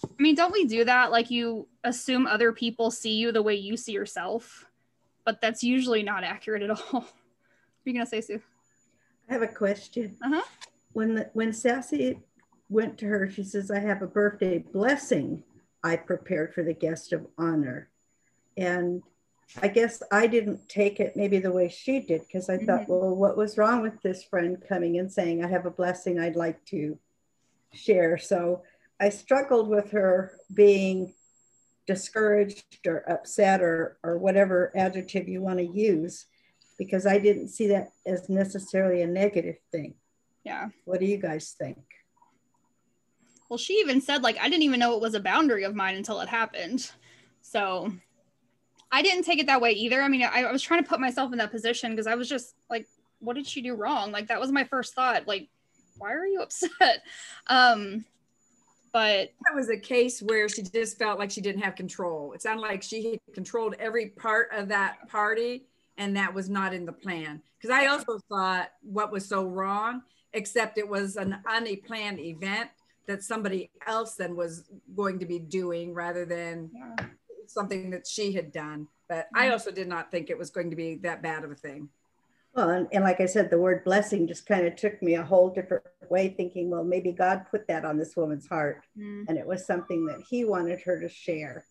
I 0.03 0.21
mean, 0.21 0.35
don't 0.35 0.53
we 0.53 0.65
do 0.65 0.85
that? 0.85 1.11
Like 1.11 1.31
you 1.31 1.67
assume 1.83 2.27
other 2.27 2.53
people 2.53 2.91
see 2.91 3.15
you 3.15 3.31
the 3.31 3.41
way 3.41 3.55
you 3.55 3.75
see 3.75 3.91
yourself, 3.91 4.65
but 5.25 5.41
that's 5.41 5.63
usually 5.63 6.03
not 6.03 6.23
accurate 6.23 6.61
at 6.61 6.69
all. 6.69 6.77
what 6.91 7.03
are 7.03 7.09
you 7.85 7.93
gonna 7.93 8.05
say, 8.05 8.21
Sue? 8.21 8.41
I 9.29 9.33
have 9.33 9.41
a 9.41 9.47
question. 9.47 10.17
Uh-huh. 10.23 10.41
When 10.93 11.15
the, 11.15 11.29
when 11.33 11.53
Sassy 11.53 12.19
went 12.69 12.97
to 12.99 13.05
her, 13.07 13.29
she 13.29 13.43
says, 13.43 13.71
"I 13.71 13.79
have 13.79 14.01
a 14.01 14.07
birthday 14.07 14.59
blessing 14.59 15.43
I 15.83 15.95
prepared 15.95 16.53
for 16.53 16.63
the 16.63 16.73
guest 16.73 17.13
of 17.13 17.27
honor," 17.37 17.89
and 18.57 19.01
I 19.61 19.67
guess 19.67 20.01
I 20.11 20.27
didn't 20.27 20.67
take 20.69 20.99
it 20.99 21.15
maybe 21.15 21.39
the 21.39 21.51
way 21.51 21.69
she 21.69 21.99
did 21.99 22.21
because 22.21 22.49
I 22.49 22.57
mm-hmm. 22.57 22.65
thought, 22.65 22.89
well, 22.89 23.15
what 23.15 23.37
was 23.37 23.57
wrong 23.57 23.81
with 23.81 24.01
this 24.01 24.23
friend 24.23 24.57
coming 24.67 24.99
and 24.99 25.11
saying, 25.11 25.43
"I 25.43 25.47
have 25.47 25.65
a 25.65 25.71
blessing 25.71 26.19
I'd 26.19 26.35
like 26.35 26.63
to 26.65 26.97
share"? 27.73 28.17
So 28.17 28.63
I 28.99 29.09
struggled 29.09 29.67
with 29.67 29.91
her 29.91 30.37
being 30.53 31.13
discouraged 31.85 32.87
or 32.87 33.09
upset 33.09 33.61
or 33.61 33.97
or 34.03 34.17
whatever 34.17 34.71
adjective 34.75 35.27
you 35.27 35.41
want 35.41 35.59
to 35.59 35.65
use 35.65 36.25
because 36.77 37.05
I 37.05 37.17
didn't 37.17 37.49
see 37.49 37.67
that 37.67 37.91
as 38.05 38.29
necessarily 38.29 39.01
a 39.01 39.07
negative 39.07 39.57
thing. 39.71 39.95
Yeah. 40.43 40.69
What 40.85 40.99
do 40.99 41.05
you 41.05 41.17
guys 41.17 41.55
think? 41.57 41.77
Well, 43.49 43.57
she 43.57 43.73
even 43.75 44.01
said, 44.01 44.23
like, 44.23 44.37
I 44.39 44.49
didn't 44.49 44.63
even 44.63 44.79
know 44.79 44.95
it 44.95 45.01
was 45.01 45.13
a 45.13 45.19
boundary 45.19 45.63
of 45.63 45.75
mine 45.75 45.95
until 45.95 46.19
it 46.21 46.29
happened. 46.29 46.91
So 47.41 47.91
I 48.91 49.01
didn't 49.01 49.23
take 49.23 49.39
it 49.39 49.47
that 49.47 49.61
way 49.61 49.71
either. 49.71 50.01
I 50.01 50.07
mean, 50.07 50.23
I, 50.23 50.43
I 50.43 50.51
was 50.51 50.61
trying 50.61 50.83
to 50.83 50.89
put 50.89 50.99
myself 50.99 51.31
in 51.31 51.37
that 51.37 51.51
position 51.51 51.91
because 51.91 52.07
I 52.07 52.15
was 52.15 52.27
just 52.27 52.55
like, 52.69 52.87
what 53.19 53.35
did 53.35 53.47
she 53.47 53.61
do 53.61 53.75
wrong? 53.75 54.11
Like, 54.11 54.27
that 54.27 54.39
was 54.39 54.51
my 54.51 54.63
first 54.63 54.95
thought. 54.95 55.27
Like, 55.27 55.49
why 55.97 56.13
are 56.13 56.25
you 56.25 56.41
upset? 56.43 57.03
Um, 57.47 58.05
but 58.91 59.31
that 59.45 59.55
was 59.55 59.69
a 59.69 59.77
case 59.77 60.21
where 60.21 60.47
she 60.47 60.61
just 60.61 60.99
felt 60.99 61.17
like 61.17 61.31
she 61.31 61.41
didn't 61.41 61.63
have 61.63 61.75
control. 61.75 62.33
It 62.33 62.41
sounded 62.41 62.61
like 62.61 62.83
she 62.83 63.11
had 63.11 63.19
controlled 63.33 63.75
every 63.79 64.09
part 64.09 64.49
of 64.53 64.67
that 64.67 65.09
party 65.09 65.65
and 65.97 66.15
that 66.17 66.33
was 66.33 66.49
not 66.49 66.73
in 66.73 66.85
the 66.85 66.93
plan. 66.93 67.41
Because 67.57 67.75
I 67.75 67.87
also 67.87 68.19
thought 68.29 68.69
what 68.81 69.11
was 69.11 69.25
so 69.25 69.45
wrong, 69.45 70.01
except 70.33 70.77
it 70.77 70.87
was 70.87 71.15
an 71.15 71.37
unplanned 71.47 72.19
event 72.19 72.69
that 73.07 73.23
somebody 73.23 73.69
else 73.85 74.15
then 74.15 74.35
was 74.35 74.63
going 74.95 75.19
to 75.19 75.25
be 75.25 75.39
doing 75.39 75.93
rather 75.93 76.25
than 76.25 76.71
yeah. 76.73 77.05
something 77.47 77.89
that 77.91 78.07
she 78.07 78.33
had 78.33 78.51
done. 78.51 78.87
But 79.09 79.27
I 79.35 79.43
mm-hmm. 79.43 79.53
also 79.53 79.71
did 79.71 79.87
not 79.87 80.09
think 80.09 80.29
it 80.29 80.37
was 80.37 80.49
going 80.49 80.69
to 80.69 80.75
be 80.75 80.95
that 81.03 81.21
bad 81.21 81.43
of 81.43 81.51
a 81.51 81.55
thing. 81.55 81.89
Well, 82.55 82.69
and, 82.69 82.87
and 82.91 83.03
like 83.03 83.19
I 83.19 83.25
said, 83.25 83.49
the 83.49 83.59
word 83.59 83.83
blessing 83.83 84.27
just 84.27 84.45
kind 84.45 84.67
of 84.67 84.75
took 84.75 85.01
me 85.01 85.15
a 85.15 85.23
whole 85.23 85.49
different 85.49 85.83
way, 86.09 86.29
thinking, 86.29 86.69
well, 86.69 86.83
maybe 86.83 87.11
God 87.11 87.47
put 87.49 87.67
that 87.67 87.83
on 87.83 87.97
this 87.97 88.15
woman's 88.15 88.47
heart. 88.47 88.83
Mm. 88.97 89.25
And 89.27 89.37
it 89.37 89.47
was 89.47 89.65
something 89.65 90.05
that 90.05 90.21
he 90.29 90.45
wanted 90.45 90.81
her 90.81 90.99
to 90.99 91.09
share. 91.09 91.65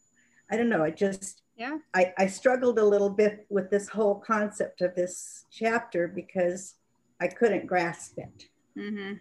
I 0.50 0.56
don't 0.56 0.68
know. 0.68 0.82
It 0.82 0.96
just, 0.96 1.41
Yeah. 1.56 1.78
I, 1.94 2.12
I 2.18 2.26
struggled 2.26 2.78
a 2.78 2.84
little 2.84 3.10
bit 3.10 3.46
with 3.50 3.70
this 3.70 3.88
whole 3.88 4.16
concept 4.16 4.80
of 4.80 4.94
this 4.94 5.44
chapter 5.50 6.08
because 6.08 6.74
I 7.20 7.28
couldn't 7.28 7.66
grasp 7.66 8.18
it. 8.18 8.46
Mm-hmm. 8.76 9.14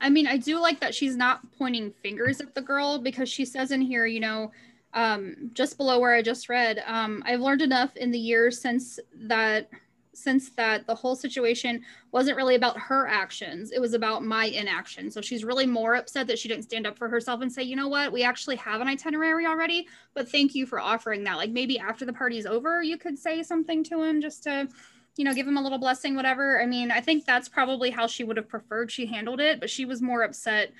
I 0.00 0.10
mean, 0.10 0.26
I 0.26 0.36
do 0.36 0.58
like 0.58 0.80
that 0.80 0.94
she's 0.94 1.16
not 1.16 1.40
pointing 1.52 1.92
fingers 2.02 2.40
at 2.40 2.54
the 2.54 2.60
girl 2.60 2.98
because 2.98 3.28
she 3.28 3.44
says 3.44 3.70
in 3.70 3.80
here, 3.80 4.06
you 4.06 4.20
know, 4.20 4.50
um, 4.92 5.50
just 5.54 5.76
below 5.76 5.98
where 5.98 6.14
I 6.14 6.22
just 6.22 6.48
read, 6.48 6.82
um, 6.86 7.22
I've 7.26 7.40
learned 7.40 7.62
enough 7.62 7.96
in 7.96 8.10
the 8.10 8.18
years 8.18 8.60
since 8.60 8.98
that 9.14 9.68
since 10.16 10.50
that 10.50 10.86
the 10.86 10.94
whole 10.94 11.16
situation 11.16 11.82
wasn't 12.12 12.36
really 12.36 12.54
about 12.54 12.78
her 12.78 13.06
actions 13.06 13.72
it 13.72 13.80
was 13.80 13.94
about 13.94 14.24
my 14.24 14.46
inaction. 14.46 15.10
So 15.10 15.20
she's 15.20 15.44
really 15.44 15.66
more 15.66 15.94
upset 15.96 16.26
that 16.28 16.38
she 16.38 16.48
didn't 16.48 16.64
stand 16.64 16.86
up 16.86 16.96
for 16.96 17.08
herself 17.08 17.40
and 17.40 17.52
say 17.52 17.62
you 17.62 17.76
know 17.76 17.88
what? 17.88 18.12
We 18.12 18.22
actually 18.22 18.56
have 18.56 18.80
an 18.80 18.88
itinerary 18.88 19.46
already 19.46 19.88
but 20.14 20.28
thank 20.28 20.54
you 20.54 20.66
for 20.66 20.80
offering 20.80 21.24
that. 21.24 21.36
Like 21.36 21.50
maybe 21.50 21.78
after 21.78 22.04
the 22.04 22.12
party's 22.12 22.46
over 22.46 22.82
you 22.82 22.96
could 22.96 23.18
say 23.18 23.42
something 23.42 23.82
to 23.84 24.02
him 24.02 24.20
just 24.20 24.42
to 24.44 24.68
you 25.16 25.24
know 25.24 25.34
give 25.34 25.46
him 25.46 25.56
a 25.56 25.62
little 25.62 25.78
blessing 25.78 26.14
whatever. 26.14 26.60
I 26.60 26.66
mean 26.66 26.90
i 26.90 27.00
think 27.00 27.24
that's 27.24 27.48
probably 27.48 27.90
how 27.90 28.06
she 28.06 28.24
would 28.24 28.36
have 28.36 28.48
preferred 28.48 28.90
she 28.90 29.06
handled 29.06 29.40
it 29.40 29.60
but 29.60 29.70
she 29.70 29.84
was 29.84 30.02
more 30.02 30.22
upset 30.22 30.72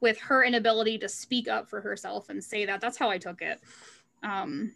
with 0.00 0.18
her 0.20 0.44
inability 0.44 0.98
to 0.98 1.08
speak 1.08 1.48
up 1.48 1.68
for 1.68 1.80
herself 1.80 2.28
and 2.28 2.42
say 2.42 2.66
that. 2.66 2.80
That's 2.80 2.98
how 2.98 3.10
i 3.10 3.18
took 3.18 3.42
it. 3.42 3.60
Um 4.22 4.72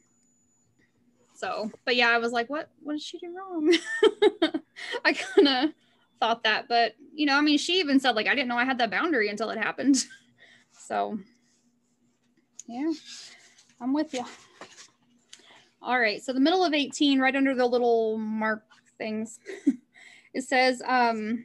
so, 1.42 1.72
but 1.84 1.96
yeah, 1.96 2.08
I 2.08 2.18
was 2.18 2.30
like, 2.30 2.48
what, 2.48 2.70
what 2.82 2.92
did 2.92 3.02
she 3.02 3.18
do 3.18 3.34
wrong? 3.36 3.74
I 5.04 5.12
kind 5.12 5.48
of 5.48 5.70
thought 6.20 6.44
that, 6.44 6.68
but 6.68 6.94
you 7.12 7.26
know, 7.26 7.36
I 7.36 7.40
mean, 7.40 7.58
she 7.58 7.80
even 7.80 7.98
said 7.98 8.14
like, 8.14 8.28
I 8.28 8.34
didn't 8.36 8.48
know 8.48 8.56
I 8.56 8.64
had 8.64 8.78
that 8.78 8.92
boundary 8.92 9.28
until 9.28 9.50
it 9.50 9.58
happened. 9.58 10.04
So 10.74 11.16
yeah, 12.66 12.90
I'm 13.80 13.92
with 13.92 14.14
you. 14.14 14.24
All 15.80 15.98
right. 15.98 16.20
So 16.20 16.32
the 16.32 16.40
middle 16.40 16.64
of 16.64 16.74
18, 16.74 17.20
right 17.20 17.36
under 17.36 17.54
the 17.54 17.66
little 17.66 18.18
mark 18.18 18.64
things, 18.98 19.38
it 20.34 20.42
says, 20.42 20.82
um, 20.84 21.44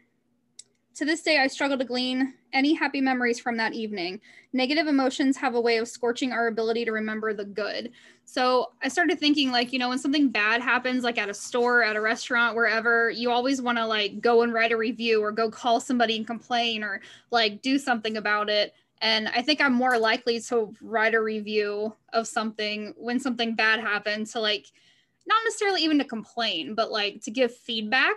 to 0.97 1.05
this 1.05 1.21
day, 1.21 1.37
I 1.37 1.45
struggle 1.45 1.77
to 1.77 1.85
glean 1.85 2.33
any 2.53 2.73
happy 2.73 3.01
memories 3.01 3.39
from 3.39 3.55
that 3.57 3.73
evening. 3.73 4.19
Negative 4.51 4.87
emotions 4.87 5.37
have 5.37 5.53
a 5.53 5.61
way 5.61 5.77
of 5.77 5.87
scorching 5.87 6.31
our 6.31 6.47
ability 6.47 6.85
to 6.85 6.91
remember 6.91 7.35
the 7.35 7.45
good. 7.45 7.91
So 8.25 8.71
I 8.81 8.87
started 8.87 9.19
thinking, 9.19 9.51
like, 9.51 9.71
you 9.71 9.77
know, 9.77 9.89
when 9.89 9.99
something 9.99 10.29
bad 10.29 10.59
happens, 10.59 11.03
like 11.03 11.19
at 11.19 11.29
a 11.29 11.35
store, 11.35 11.83
at 11.83 11.95
a 11.95 12.01
restaurant, 12.01 12.55
wherever, 12.55 13.11
you 13.11 13.29
always 13.29 13.61
want 13.61 13.77
to 13.77 13.85
like 13.85 14.21
go 14.21 14.41
and 14.41 14.51
write 14.51 14.71
a 14.71 14.77
review 14.77 15.21
or 15.21 15.31
go 15.31 15.51
call 15.51 15.79
somebody 15.79 16.17
and 16.17 16.25
complain 16.25 16.83
or 16.83 16.99
like 17.29 17.61
do 17.61 17.77
something 17.77 18.17
about 18.17 18.49
it. 18.49 18.73
And 18.99 19.27
I 19.27 19.43
think 19.43 19.61
I'm 19.61 19.73
more 19.73 19.99
likely 19.99 20.39
to 20.41 20.73
write 20.81 21.13
a 21.13 21.21
review 21.21 21.95
of 22.13 22.27
something 22.27 22.95
when 22.97 23.19
something 23.19 23.53
bad 23.53 23.81
happened 23.81 24.25
to 24.27 24.39
like, 24.39 24.65
not 25.27 25.37
necessarily 25.45 25.83
even 25.83 25.99
to 25.99 26.05
complain, 26.05 26.73
but 26.73 26.91
like 26.91 27.21
to 27.21 27.29
give 27.29 27.55
feedback. 27.55 28.15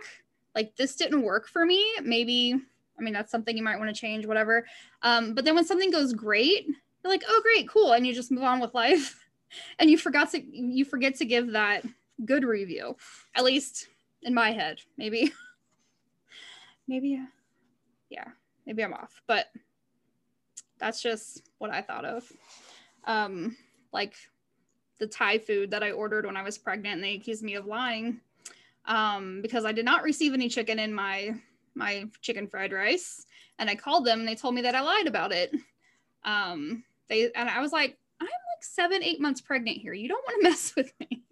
Like, 0.54 0.74
this 0.74 0.96
didn't 0.96 1.22
work 1.22 1.46
for 1.46 1.64
me. 1.64 1.86
Maybe 2.02 2.60
I 3.00 3.02
mean, 3.02 3.14
that's 3.14 3.30
something 3.30 3.56
you 3.56 3.62
might 3.62 3.78
want 3.78 3.94
to 3.94 3.98
change, 3.98 4.26
whatever. 4.26 4.66
Um, 5.02 5.34
but 5.34 5.44
then 5.44 5.54
when 5.54 5.64
something 5.64 5.90
goes 5.90 6.12
great, 6.12 6.66
you're 6.66 7.12
like, 7.12 7.24
oh, 7.26 7.40
great, 7.42 7.68
cool. 7.68 7.92
And 7.92 8.06
you 8.06 8.12
just 8.12 8.30
move 8.30 8.44
on 8.44 8.60
with 8.60 8.74
life. 8.74 9.24
and 9.78 9.90
you 9.90 9.96
forgot 9.96 10.30
to, 10.32 10.42
you 10.42 10.84
forget 10.84 11.14
to 11.16 11.24
give 11.24 11.52
that 11.52 11.84
good 12.24 12.44
review, 12.44 12.96
at 13.34 13.44
least 13.44 13.88
in 14.22 14.34
my 14.34 14.52
head, 14.52 14.80
maybe. 14.98 15.32
maybe, 16.88 17.20
yeah, 18.10 18.28
maybe 18.66 18.84
I'm 18.84 18.92
off, 18.92 19.22
but 19.26 19.46
that's 20.78 21.02
just 21.02 21.42
what 21.58 21.70
I 21.70 21.82
thought 21.82 22.04
of. 22.04 22.30
Um, 23.04 23.56
like 23.92 24.14
the 24.98 25.06
Thai 25.06 25.38
food 25.38 25.70
that 25.70 25.82
I 25.82 25.92
ordered 25.92 26.26
when 26.26 26.36
I 26.36 26.42
was 26.42 26.58
pregnant, 26.58 26.96
and 26.96 27.04
they 27.04 27.14
accused 27.14 27.42
me 27.42 27.54
of 27.54 27.66
lying 27.66 28.20
um, 28.84 29.40
because 29.42 29.64
I 29.64 29.72
did 29.72 29.84
not 29.84 30.02
receive 30.02 30.34
any 30.34 30.48
chicken 30.48 30.78
in 30.78 30.92
my 30.92 31.34
my 31.74 32.04
chicken 32.20 32.46
fried 32.46 32.72
rice 32.72 33.26
and 33.58 33.70
I 33.70 33.74
called 33.74 34.04
them 34.04 34.20
and 34.20 34.28
they 34.28 34.34
told 34.34 34.54
me 34.54 34.62
that 34.62 34.74
I 34.74 34.80
lied 34.80 35.06
about 35.06 35.32
it. 35.32 35.54
Um, 36.24 36.84
they 37.08 37.30
and 37.32 37.48
I 37.48 37.60
was 37.60 37.72
like, 37.72 37.96
I'm 38.20 38.26
like 38.26 38.62
seven, 38.62 39.02
eight 39.02 39.20
months 39.20 39.40
pregnant 39.40 39.78
here. 39.78 39.92
You 39.92 40.08
don't 40.08 40.24
want 40.26 40.42
to 40.42 40.48
mess 40.50 40.74
with 40.76 40.92
me. 41.00 41.22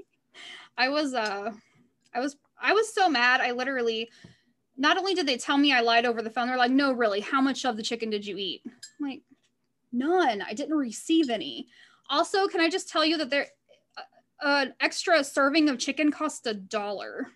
I 0.76 0.88
was 0.88 1.14
uh 1.14 1.52
I 2.14 2.20
was 2.20 2.36
I 2.60 2.72
was 2.72 2.92
so 2.92 3.08
mad. 3.08 3.40
I 3.40 3.52
literally 3.52 4.08
not 4.76 4.96
only 4.96 5.14
did 5.14 5.26
they 5.26 5.36
tell 5.36 5.58
me 5.58 5.72
I 5.72 5.80
lied 5.80 6.06
over 6.06 6.22
the 6.22 6.30
phone, 6.30 6.46
they're 6.46 6.56
like, 6.56 6.70
no, 6.70 6.92
really, 6.92 7.20
how 7.20 7.40
much 7.40 7.64
of 7.64 7.76
the 7.76 7.82
chicken 7.82 8.10
did 8.10 8.24
you 8.24 8.38
eat? 8.38 8.62
I'm 8.64 9.08
like, 9.08 9.22
none. 9.92 10.40
I 10.40 10.54
didn't 10.54 10.76
receive 10.76 11.30
any. 11.30 11.66
Also, 12.08 12.46
can 12.46 12.60
I 12.60 12.70
just 12.70 12.88
tell 12.88 13.04
you 13.04 13.18
that 13.18 13.28
there 13.28 13.48
uh, 14.40 14.66
an 14.66 14.74
extra 14.80 15.24
serving 15.24 15.68
of 15.68 15.78
chicken 15.78 16.12
cost 16.12 16.46
a 16.46 16.54
dollar. 16.54 17.28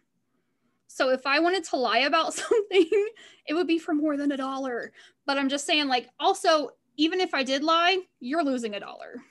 So 0.93 1.09
if 1.09 1.27
I 1.27 1.39
wanted 1.39 1.65
to 1.65 1.77
lie 1.77 2.01
about 2.01 2.35
something, 2.35 3.09
it 3.47 3.55
would 3.55 3.67
be 3.67 3.79
for 3.79 3.95
more 3.95 4.17
than 4.17 4.33
a 4.33 4.37
dollar. 4.37 4.93
But 5.27 5.39
I'm 5.39 5.49
just 5.49 5.67
saying, 5.67 5.89
like, 5.89 6.11
also, 6.21 6.71
even 6.99 7.19
if 7.19 7.33
I 7.33 7.43
did 7.43 7.65
lie, 7.65 8.01
you're 8.21 8.45
losing 8.45 8.75
a 8.75 8.81
dollar. 8.81 9.23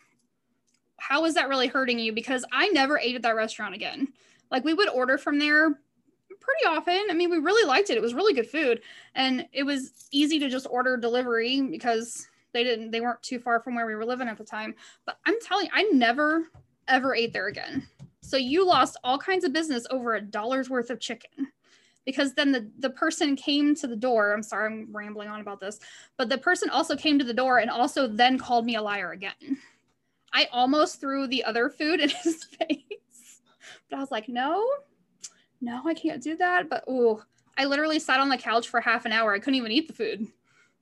How 0.98 1.26
is 1.26 1.36
that 1.36 1.50
really 1.50 1.68
hurting 1.68 2.00
you? 2.00 2.14
Because 2.14 2.44
I 2.52 2.70
never 2.70 2.98
ate 2.98 3.16
at 3.16 3.22
that 3.22 3.36
restaurant 3.36 3.76
again. 3.76 4.08
Like, 4.50 4.66
we 4.66 4.74
would 4.74 4.90
order 4.90 5.20
from 5.20 5.38
there 5.38 5.80
pretty 6.40 6.66
often. 6.66 7.08
I 7.12 7.14
mean, 7.14 7.30
we 7.30 7.38
really 7.38 7.68
liked 7.68 7.92
it. 7.92 7.98
It 7.98 8.02
was 8.02 8.16
really 8.16 8.34
good 8.34 8.50
food. 8.50 8.82
And 9.14 9.46
it 9.54 9.64
was 9.64 9.92
easy 10.12 10.40
to 10.40 10.50
just 10.50 10.66
order 10.70 10.98
delivery 10.98 11.62
because 11.62 12.28
they 12.54 12.64
didn't, 12.64 12.90
they 12.90 13.02
weren't 13.02 13.22
too 13.22 13.40
far 13.40 13.60
from 13.60 13.76
where 13.76 13.86
we 13.86 13.94
were 13.94 14.06
living 14.06 14.28
at 14.28 14.38
the 14.38 14.44
time. 14.44 14.74
But 15.06 15.20
I'm 15.28 15.40
telling 15.42 15.68
you, 15.68 15.72
I 15.74 15.84
never, 15.94 16.48
ever 16.88 17.14
ate 17.14 17.34
there 17.34 17.48
again. 17.48 17.88
So 18.22 18.38
you 18.38 18.66
lost 18.66 18.98
all 19.04 19.18
kinds 19.18 19.44
of 19.44 19.54
business 19.54 19.86
over 19.90 20.16
a 20.16 20.22
dollar's 20.22 20.70
worth 20.70 20.90
of 20.90 21.00
chicken 21.00 21.52
because 22.06 22.34
then 22.34 22.52
the, 22.52 22.70
the 22.80 22.90
person 22.90 23.36
came 23.36 23.76
to 23.76 23.88
the 23.88 23.96
door. 23.96 24.34
I'm 24.34 24.44
sorry, 24.44 24.72
I'm 24.72 24.88
rambling 24.92 25.28
on 25.28 25.42
about 25.42 25.60
this, 25.60 25.80
but 26.18 26.30
the 26.30 26.38
person 26.38 26.70
also 26.70 26.96
came 26.96 27.20
to 27.20 27.26
the 27.26 27.34
door 27.34 27.60
and 27.60 27.70
also 27.70 28.08
then 28.08 28.38
called 28.38 28.66
me 28.66 28.76
a 28.76 28.82
liar 28.82 29.12
again. 29.12 29.58
I 30.34 30.48
almost 30.52 31.00
threw 31.00 31.28
the 31.28 31.44
other 31.44 31.70
food 31.70 32.00
in 32.00 32.10
his 32.10 32.44
face, 32.44 33.42
but 33.90 33.98
I 33.98 34.00
was 34.00 34.12
like, 34.12 34.30
no, 34.30 34.66
no, 35.60 35.82
I 35.86 35.94
can't 35.94 36.24
do 36.24 36.38
that. 36.38 36.70
But 36.70 36.84
oh, 36.88 37.24
I 37.58 37.66
literally 37.66 38.00
sat 38.00 38.20
on 38.20 38.30
the 38.30 38.38
couch 38.38 38.68
for 38.68 38.82
half 38.82 39.06
an 39.06 39.12
hour. 39.12 39.34
I 39.34 39.40
couldn't 39.40 39.56
even 39.56 39.72
eat 39.72 39.88
the 39.88 39.94
food. 39.94 40.28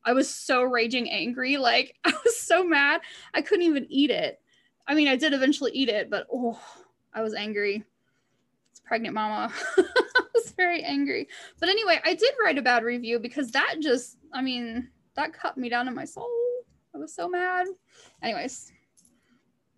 I 0.05 0.13
was 0.13 0.29
so 0.29 0.63
raging 0.63 1.09
angry. 1.09 1.57
Like 1.57 1.97
I 2.05 2.13
was 2.23 2.39
so 2.39 2.63
mad. 2.63 3.01
I 3.33 3.41
couldn't 3.41 3.65
even 3.65 3.85
eat 3.89 4.11
it. 4.11 4.39
I 4.87 4.95
mean, 4.95 5.07
I 5.07 5.15
did 5.15 5.33
eventually 5.33 5.71
eat 5.73 5.89
it, 5.89 6.09
but 6.09 6.25
oh, 6.33 6.59
I 7.13 7.21
was 7.21 7.33
angry. 7.33 7.83
It's 8.71 8.79
pregnant 8.79 9.15
mama. 9.15 9.53
I 9.77 10.23
was 10.33 10.51
very 10.51 10.83
angry. 10.83 11.27
But 11.59 11.69
anyway, 11.69 11.99
I 12.03 12.13
did 12.13 12.33
write 12.43 12.57
a 12.57 12.61
bad 12.61 12.83
review 12.83 13.19
because 13.19 13.51
that 13.51 13.77
just, 13.79 14.17
I 14.33 14.41
mean, 14.41 14.89
that 15.15 15.33
cut 15.33 15.57
me 15.57 15.69
down 15.69 15.87
in 15.87 15.95
my 15.95 16.05
soul. 16.05 16.29
I 16.93 16.97
was 16.97 17.13
so 17.13 17.27
mad. 17.27 17.67
Anyways, 18.21 18.71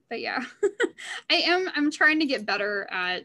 but 0.10 0.22
yeah, 0.22 0.44
I 1.30 1.36
am, 1.36 1.70
I'm 1.76 1.92
trying 1.92 2.20
to 2.20 2.26
get 2.26 2.46
better 2.46 2.88
at 2.92 3.24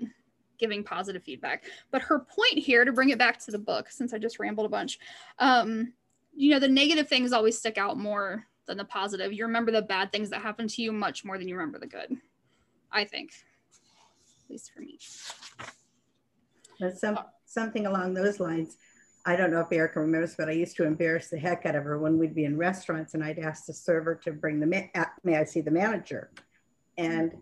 giving 0.58 0.82
positive 0.82 1.22
feedback. 1.22 1.64
But 1.90 2.02
her 2.02 2.20
point 2.20 2.58
here, 2.58 2.84
to 2.84 2.92
bring 2.92 3.10
it 3.10 3.18
back 3.18 3.38
to 3.44 3.50
the 3.50 3.58
book, 3.58 3.90
since 3.90 4.14
I 4.14 4.18
just 4.18 4.38
rambled 4.38 4.66
a 4.66 4.70
bunch, 4.70 4.98
um, 5.38 5.92
you 6.34 6.50
know, 6.50 6.58
the 6.58 6.68
negative 6.68 7.08
things 7.08 7.32
always 7.32 7.58
stick 7.58 7.78
out 7.78 7.98
more 7.98 8.46
than 8.66 8.76
the 8.76 8.84
positive. 8.84 9.32
You 9.32 9.46
remember 9.46 9.72
the 9.72 9.82
bad 9.82 10.12
things 10.12 10.30
that 10.30 10.42
happened 10.42 10.70
to 10.70 10.82
you 10.82 10.92
much 10.92 11.24
more 11.24 11.38
than 11.38 11.48
you 11.48 11.56
remember 11.56 11.78
the 11.78 11.86
good, 11.86 12.16
I 12.90 13.04
think 13.04 13.32
least 14.50 14.72
for 14.72 14.80
me. 14.80 14.98
Some, 16.94 17.18
something 17.44 17.86
along 17.86 18.14
those 18.14 18.38
lines. 18.40 18.76
I 19.24 19.34
don't 19.34 19.50
know 19.50 19.60
if 19.60 19.72
Erica 19.72 20.00
remembers, 20.00 20.36
but 20.36 20.48
I 20.48 20.52
used 20.52 20.76
to 20.76 20.84
embarrass 20.84 21.28
the 21.28 21.38
heck 21.38 21.66
out 21.66 21.74
of 21.74 21.84
her 21.84 21.98
when 21.98 22.18
we'd 22.18 22.34
be 22.34 22.44
in 22.44 22.56
restaurants 22.56 23.14
and 23.14 23.24
I'd 23.24 23.38
ask 23.38 23.66
the 23.66 23.72
server 23.72 24.14
to 24.16 24.32
bring 24.32 24.60
the, 24.60 24.66
ma- 24.66 25.00
uh, 25.00 25.06
may 25.24 25.36
I 25.36 25.44
see 25.44 25.60
the 25.60 25.70
manager? 25.70 26.30
And 26.96 27.36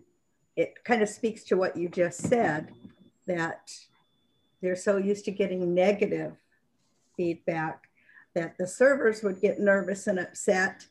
it 0.55 0.83
kind 0.83 1.01
of 1.03 1.09
speaks 1.09 1.43
to 1.45 1.57
what 1.57 1.77
you 1.77 1.89
just 1.89 2.21
said 2.21 2.71
that 3.27 3.71
they're 4.61 4.75
so 4.75 4.97
used 4.97 5.25
to 5.25 5.31
getting 5.31 5.73
negative 5.75 6.33
feedback 7.15 7.89
that 8.33 8.57
the 8.57 8.67
servers 8.67 9.21
would 9.21 9.41
get 9.41 9.59
nervous 9.59 10.07
and 10.07 10.19
upset 10.19 10.87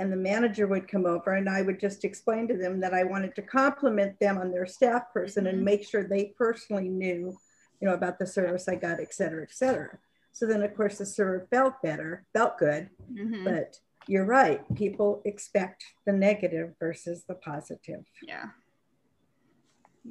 and 0.00 0.10
the 0.10 0.16
manager 0.16 0.66
would 0.66 0.88
come 0.88 1.04
over 1.04 1.34
and 1.34 1.46
I 1.46 1.60
would 1.60 1.78
just 1.78 2.06
explain 2.06 2.48
to 2.48 2.56
them 2.56 2.80
that 2.80 2.94
I 2.94 3.04
wanted 3.04 3.34
to 3.34 3.42
compliment 3.42 4.18
them 4.18 4.38
on 4.38 4.50
their 4.50 4.64
staff 4.64 5.12
person 5.12 5.46
and 5.46 5.56
mm-hmm. 5.56 5.64
make 5.66 5.86
sure 5.86 6.02
they 6.02 6.32
personally 6.38 6.88
knew, 6.88 7.36
you 7.80 7.88
know, 7.88 7.92
about 7.92 8.18
the 8.18 8.26
service 8.26 8.66
I 8.66 8.76
got, 8.76 8.98
et 8.98 9.12
cetera, 9.12 9.42
et 9.42 9.52
cetera. 9.52 9.98
So 10.32 10.46
then 10.46 10.62
of 10.62 10.74
course 10.74 10.96
the 10.96 11.04
server 11.04 11.46
felt 11.50 11.82
better, 11.82 12.24
felt 12.32 12.56
good, 12.56 12.88
mm-hmm. 13.12 13.44
but 13.44 13.76
you're 14.06 14.24
right. 14.24 14.62
People 14.74 15.20
expect 15.26 15.84
the 16.06 16.12
negative 16.12 16.72
versus 16.80 17.24
the 17.28 17.34
positive. 17.34 18.02
Yeah. 18.26 18.46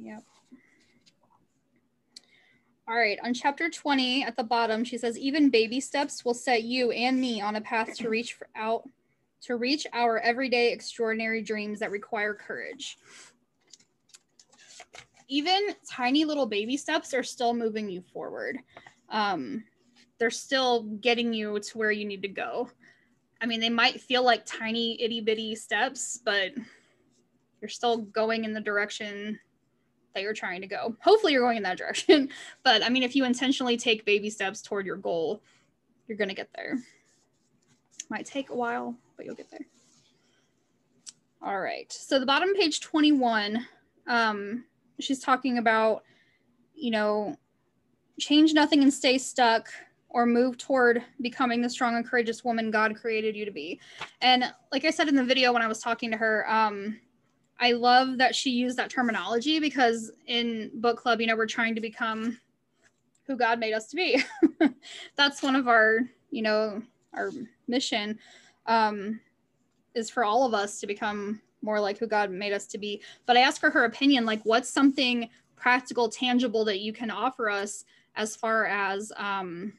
Yep. 0.00 0.22
All 2.88 2.96
right, 2.96 3.18
on 3.24 3.34
chapter 3.34 3.68
20 3.68 4.24
at 4.24 4.36
the 4.36 4.44
bottom, 4.44 4.84
she 4.84 4.98
says, 4.98 5.18
even 5.18 5.50
baby 5.50 5.80
steps 5.80 6.24
will 6.24 6.34
set 6.34 6.62
you 6.62 6.92
and 6.92 7.20
me 7.20 7.40
on 7.40 7.56
a 7.56 7.60
path 7.60 7.96
to 7.96 8.08
reach 8.08 8.38
out 8.54 8.88
to 9.42 9.56
reach 9.56 9.86
our 9.92 10.18
everyday 10.18 10.72
extraordinary 10.72 11.42
dreams 11.42 11.78
that 11.80 11.90
require 11.90 12.34
courage. 12.34 12.98
even 15.28 15.60
tiny 15.88 16.24
little 16.24 16.46
baby 16.46 16.76
steps 16.76 17.14
are 17.14 17.22
still 17.22 17.54
moving 17.54 17.88
you 17.88 18.02
forward. 18.12 18.58
Um, 19.10 19.64
they're 20.18 20.30
still 20.30 20.82
getting 20.82 21.32
you 21.32 21.58
to 21.60 21.78
where 21.78 21.92
you 21.92 22.04
need 22.04 22.22
to 22.22 22.28
go. 22.28 22.68
I 23.40 23.46
mean, 23.46 23.60
they 23.60 23.70
might 23.70 24.00
feel 24.00 24.22
like 24.22 24.44
tiny 24.44 25.00
itty 25.00 25.20
bitty 25.20 25.54
steps, 25.54 26.20
but 26.22 26.50
you're 27.60 27.68
still 27.68 27.98
going 27.98 28.44
in 28.44 28.52
the 28.52 28.60
direction 28.60 29.38
that 30.14 30.22
you're 30.22 30.34
trying 30.34 30.60
to 30.60 30.66
go. 30.66 30.96
Hopefully, 31.00 31.32
you're 31.32 31.42
going 31.42 31.56
in 31.56 31.62
that 31.62 31.78
direction. 31.78 32.28
But 32.64 32.82
I 32.84 32.88
mean, 32.88 33.02
if 33.02 33.16
you 33.16 33.24
intentionally 33.24 33.76
take 33.76 34.04
baby 34.04 34.28
steps 34.28 34.60
toward 34.60 34.84
your 34.84 34.96
goal, 34.96 35.42
you're 36.06 36.18
going 36.18 36.28
to 36.28 36.34
get 36.34 36.50
there. 36.54 36.78
Might 38.10 38.26
take 38.26 38.50
a 38.50 38.56
while, 38.56 38.96
but 39.20 39.26
you'll 39.26 39.34
get 39.34 39.50
there. 39.50 39.66
All 41.42 41.60
right. 41.60 41.92
So, 41.92 42.18
the 42.18 42.24
bottom 42.24 42.54
page 42.54 42.80
21, 42.80 43.66
um, 44.06 44.64
she's 44.98 45.18
talking 45.18 45.58
about, 45.58 46.04
you 46.74 46.90
know, 46.90 47.36
change 48.18 48.54
nothing 48.54 48.82
and 48.82 48.92
stay 48.92 49.18
stuck 49.18 49.68
or 50.08 50.24
move 50.24 50.56
toward 50.56 51.02
becoming 51.20 51.60
the 51.60 51.68
strong 51.68 51.96
and 51.96 52.06
courageous 52.06 52.42
woman 52.44 52.70
God 52.70 52.96
created 52.96 53.36
you 53.36 53.44
to 53.44 53.50
be. 53.50 53.78
And 54.22 54.44
like 54.72 54.86
I 54.86 54.90
said 54.90 55.08
in 55.08 55.16
the 55.16 55.24
video 55.24 55.52
when 55.52 55.60
I 55.60 55.68
was 55.68 55.80
talking 55.80 56.10
to 56.12 56.16
her, 56.16 56.50
um, 56.50 56.98
I 57.58 57.72
love 57.72 58.16
that 58.16 58.34
she 58.34 58.48
used 58.52 58.78
that 58.78 58.88
terminology 58.88 59.60
because 59.60 60.10
in 60.28 60.70
book 60.76 60.96
club, 60.96 61.20
you 61.20 61.26
know, 61.26 61.36
we're 61.36 61.46
trying 61.46 61.74
to 61.74 61.82
become 61.82 62.40
who 63.26 63.36
God 63.36 63.58
made 63.58 63.74
us 63.74 63.88
to 63.88 63.96
be. 63.96 64.24
That's 65.16 65.42
one 65.42 65.56
of 65.56 65.68
our, 65.68 66.00
you 66.30 66.40
know, 66.40 66.80
our 67.12 67.30
mission 67.68 68.18
um, 68.70 69.20
is 69.94 70.08
for 70.08 70.24
all 70.24 70.46
of 70.46 70.54
us 70.54 70.78
to 70.80 70.86
become 70.86 71.42
more 71.60 71.80
like 71.80 71.98
who 71.98 72.06
God 72.06 72.30
made 72.30 72.52
us 72.52 72.66
to 72.68 72.78
be. 72.78 73.02
But 73.26 73.36
I 73.36 73.40
asked 73.40 73.60
for 73.60 73.68
her 73.68 73.84
opinion, 73.84 74.24
like, 74.24 74.40
what's 74.44 74.70
something 74.70 75.28
practical, 75.56 76.08
tangible 76.08 76.64
that 76.64 76.78
you 76.78 76.92
can 76.92 77.10
offer 77.10 77.50
us 77.50 77.84
as 78.14 78.36
far 78.36 78.66
as 78.66 79.12
um, 79.16 79.74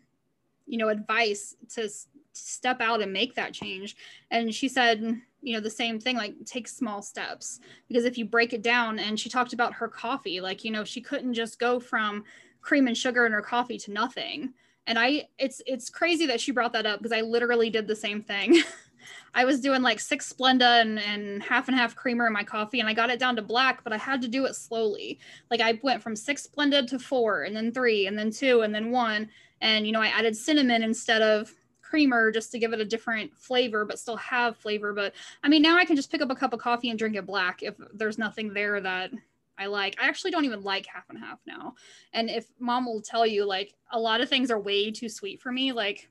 you 0.67 0.77
know 0.77 0.89
advice 0.89 1.55
to 1.75 1.89
step 2.33 2.81
out 2.81 3.01
and 3.01 3.13
make 3.13 3.33
that 3.35 3.53
change? 3.53 3.95
And 4.29 4.53
she 4.53 4.67
said 4.67 5.21
you 5.41 5.53
know 5.53 5.59
the 5.59 5.69
same 5.69 5.99
thing 5.99 6.17
like 6.17 6.35
take 6.45 6.67
small 6.67 7.01
steps. 7.01 7.61
Because 7.87 8.03
if 8.03 8.17
you 8.17 8.25
break 8.25 8.51
it 8.53 8.61
down 8.61 8.99
and 8.99 9.19
she 9.19 9.29
talked 9.29 9.53
about 9.53 9.73
her 9.73 9.87
coffee 9.87 10.39
like 10.41 10.63
you 10.63 10.71
know 10.71 10.83
she 10.83 11.01
couldn't 11.01 11.33
just 11.33 11.59
go 11.59 11.79
from 11.79 12.23
cream 12.61 12.87
and 12.87 12.95
sugar 12.95 13.25
in 13.25 13.31
her 13.31 13.41
coffee 13.41 13.77
to 13.79 13.91
nothing 13.91 14.53
and 14.87 14.99
i 14.99 15.27
it's 15.37 15.61
it's 15.65 15.89
crazy 15.89 16.25
that 16.25 16.41
she 16.41 16.51
brought 16.51 16.73
that 16.73 16.85
up 16.85 16.99
because 16.99 17.15
i 17.15 17.21
literally 17.21 17.69
did 17.69 17.87
the 17.87 17.95
same 17.95 18.21
thing 18.21 18.61
i 19.33 19.45
was 19.45 19.61
doing 19.61 19.81
like 19.81 19.99
six 19.99 20.31
splenda 20.31 20.81
and, 20.81 20.99
and 20.99 21.41
half 21.41 21.67
and 21.67 21.77
half 21.77 21.95
creamer 21.95 22.27
in 22.27 22.33
my 22.33 22.43
coffee 22.43 22.79
and 22.79 22.89
i 22.89 22.93
got 22.93 23.09
it 23.09 23.19
down 23.19 23.35
to 23.35 23.41
black 23.41 23.83
but 23.83 23.93
i 23.93 23.97
had 23.97 24.21
to 24.21 24.27
do 24.27 24.45
it 24.45 24.55
slowly 24.55 25.19
like 25.49 25.61
i 25.61 25.79
went 25.83 26.01
from 26.01 26.15
six 26.15 26.47
splenda 26.47 26.85
to 26.85 26.99
four 26.99 27.43
and 27.43 27.55
then 27.55 27.71
three 27.71 28.07
and 28.07 28.17
then 28.17 28.31
two 28.31 28.61
and 28.61 28.73
then 28.73 28.91
one 28.91 29.29
and, 29.61 29.85
you 29.85 29.93
know, 29.93 30.01
I 30.01 30.07
added 30.07 30.35
cinnamon 30.35 30.83
instead 30.83 31.21
of 31.21 31.53
creamer 31.81 32.31
just 32.31 32.51
to 32.51 32.59
give 32.59 32.73
it 32.73 32.81
a 32.81 32.85
different 32.85 33.35
flavor, 33.37 33.85
but 33.85 33.99
still 33.99 34.17
have 34.17 34.57
flavor. 34.57 34.93
But 34.93 35.13
I 35.43 35.49
mean, 35.49 35.61
now 35.61 35.77
I 35.77 35.85
can 35.85 35.95
just 35.95 36.11
pick 36.11 36.21
up 36.21 36.31
a 36.31 36.35
cup 36.35 36.53
of 36.53 36.59
coffee 36.59 36.89
and 36.89 36.97
drink 36.97 37.15
it 37.15 37.25
black 37.25 37.61
if 37.61 37.75
there's 37.93 38.17
nothing 38.17 38.53
there 38.53 38.81
that 38.81 39.11
I 39.57 39.67
like. 39.67 39.95
I 40.01 40.07
actually 40.07 40.31
don't 40.31 40.45
even 40.45 40.63
like 40.63 40.87
half 40.87 41.09
and 41.09 41.19
half 41.19 41.39
now. 41.45 41.75
And 42.13 42.29
if 42.29 42.47
mom 42.59 42.85
will 42.85 43.01
tell 43.01 43.25
you, 43.27 43.45
like, 43.45 43.75
a 43.91 43.99
lot 43.99 44.21
of 44.21 44.29
things 44.29 44.49
are 44.49 44.59
way 44.59 44.91
too 44.91 45.09
sweet 45.09 45.41
for 45.41 45.51
me, 45.51 45.71
like 45.71 46.09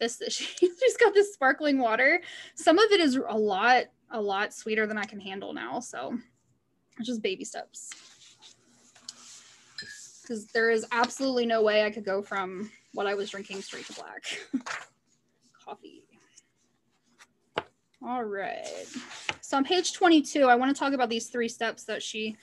this, 0.00 0.20
she's 0.28 0.96
got 0.96 1.14
this 1.14 1.32
sparkling 1.32 1.78
water. 1.78 2.20
Some 2.54 2.78
of 2.78 2.90
it 2.90 3.00
is 3.00 3.16
a 3.16 3.36
lot, 3.36 3.84
a 4.10 4.20
lot 4.20 4.54
sweeter 4.54 4.86
than 4.86 4.98
I 4.98 5.04
can 5.04 5.20
handle 5.20 5.52
now. 5.52 5.80
So 5.80 6.18
it's 6.98 7.08
just 7.08 7.22
baby 7.22 7.44
steps. 7.44 7.90
Because 10.22 10.46
there 10.48 10.70
is 10.70 10.84
absolutely 10.92 11.46
no 11.46 11.62
way 11.62 11.84
I 11.84 11.90
could 11.90 12.04
go 12.04 12.20
from 12.20 12.70
what 12.92 13.06
I 13.06 13.14
was 13.14 13.30
drinking 13.30 13.62
straight 13.62 13.86
to 13.86 13.94
black. 13.94 14.24
Coffee. 15.64 16.02
All 18.06 18.24
right. 18.24 18.86
So 19.40 19.56
on 19.56 19.64
page 19.64 19.92
22, 19.92 20.44
I 20.44 20.54
want 20.54 20.74
to 20.74 20.78
talk 20.78 20.92
about 20.92 21.08
these 21.08 21.28
three 21.28 21.48
steps 21.48 21.84
that 21.84 22.02
she 22.02 22.36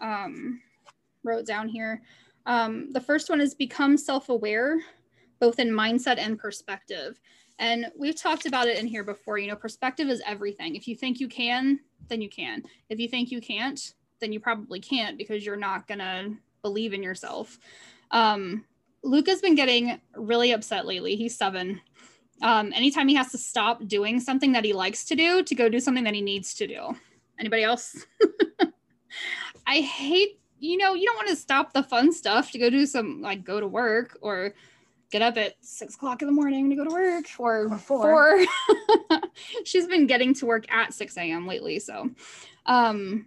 um, 0.00 0.60
wrote 1.24 1.46
down 1.46 1.68
here. 1.68 2.02
Um, 2.46 2.90
the 2.92 3.00
first 3.00 3.28
one 3.28 3.40
is 3.40 3.54
become 3.54 3.96
self-aware, 3.96 4.80
both 5.40 5.58
in 5.58 5.70
mindset 5.70 6.18
and 6.18 6.38
perspective. 6.38 7.20
And 7.58 7.86
we've 7.98 8.16
talked 8.16 8.46
about 8.46 8.68
it 8.68 8.78
in 8.78 8.86
here 8.86 9.04
before. 9.04 9.38
You 9.38 9.48
know, 9.48 9.56
perspective 9.56 10.08
is 10.08 10.22
everything. 10.26 10.76
If 10.76 10.88
you 10.88 10.96
think 10.96 11.20
you 11.20 11.28
can, 11.28 11.80
then 12.08 12.22
you 12.22 12.30
can. 12.30 12.62
If 12.88 12.98
you 12.98 13.08
think 13.08 13.30
you 13.30 13.40
can't, 13.40 13.94
then 14.20 14.32
you 14.32 14.40
probably 14.40 14.80
can't 14.80 15.18
because 15.18 15.44
you're 15.44 15.56
not 15.56 15.86
going 15.86 15.98
to 15.98 16.30
believe 16.62 16.94
in 16.94 17.02
yourself. 17.02 17.58
Um, 18.10 18.64
Luca's 19.02 19.40
been 19.40 19.54
getting 19.54 20.00
really 20.14 20.52
upset 20.52 20.86
lately. 20.86 21.16
He's 21.16 21.36
seven. 21.36 21.80
Um, 22.42 22.72
anytime 22.74 23.08
he 23.08 23.14
has 23.14 23.30
to 23.32 23.38
stop 23.38 23.86
doing 23.86 24.20
something 24.20 24.52
that 24.52 24.64
he 24.64 24.72
likes 24.72 25.04
to 25.06 25.14
do 25.14 25.42
to 25.42 25.54
go 25.54 25.68
do 25.68 25.80
something 25.80 26.04
that 26.04 26.14
he 26.14 26.22
needs 26.22 26.54
to 26.54 26.66
do. 26.66 26.96
Anybody 27.38 27.62
else? 27.62 28.06
I 29.70 29.82
hate, 29.82 30.40
you 30.58 30.76
know, 30.76 30.94
you 30.94 31.06
don't 31.06 31.14
want 31.14 31.28
to 31.28 31.36
stop 31.36 31.72
the 31.72 31.84
fun 31.84 32.12
stuff 32.12 32.50
to 32.50 32.58
go 32.58 32.70
do 32.70 32.86
some, 32.86 33.22
like 33.22 33.44
go 33.44 33.60
to 33.60 33.68
work 33.68 34.18
or 34.20 34.52
get 35.12 35.22
up 35.22 35.36
at 35.36 35.54
six 35.60 35.94
o'clock 35.94 36.22
in 36.22 36.26
the 36.26 36.34
morning 36.34 36.68
to 36.70 36.74
go 36.74 36.82
to 36.82 36.90
work 36.90 37.26
or, 37.38 37.72
or 37.72 37.78
four. 37.78 38.02
four. 38.02 39.20
She's 39.64 39.86
been 39.86 40.08
getting 40.08 40.34
to 40.34 40.46
work 40.46 40.70
at 40.72 40.92
6 40.92 41.16
a.m. 41.16 41.46
lately. 41.46 41.78
So, 41.78 42.10
um, 42.66 43.26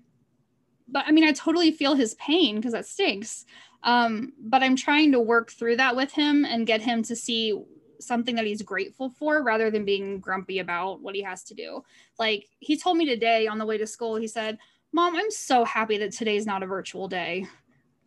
but 0.90 1.06
I 1.08 1.12
mean, 1.12 1.24
I 1.24 1.32
totally 1.32 1.72
feel 1.72 1.96
his 1.96 2.16
pain 2.16 2.58
because 2.58 2.74
that 2.74 2.88
stinks. 2.88 3.46
Um, 3.84 4.34
but 4.38 4.62
I'm 4.62 4.76
trying 4.76 5.14
to 5.14 5.22
work 5.22 5.50
through 5.50 5.78
that 5.78 5.96
with 5.96 6.12
him 6.12 6.44
and 6.44 6.68
get 6.68 6.82
him 6.82 7.04
to 7.04 7.16
see 7.16 7.58
something 8.02 8.36
that 8.36 8.46
he's 8.46 8.62
grateful 8.62 9.10
for 9.12 9.44
rather 9.44 9.72
than 9.72 9.86
being 9.86 10.20
grumpy 10.20 10.60
about 10.60 11.00
what 11.00 11.16
he 11.16 11.22
has 11.22 11.46
to 11.46 11.54
do. 11.54 11.86
Like 12.20 12.50
he 12.60 12.76
told 12.76 12.98
me 12.98 13.06
today 13.06 13.48
on 13.48 13.60
the 13.60 13.66
way 13.66 13.78
to 13.78 13.88
school, 13.88 14.18
he 14.18 14.28
said, 14.28 14.58
Mom, 14.94 15.16
I'm 15.16 15.32
so 15.32 15.66
happy 15.66 15.98
that 15.98 16.12
today's 16.12 16.46
not 16.46 16.62
a 16.62 16.68
virtual 16.68 17.08
day. 17.08 17.48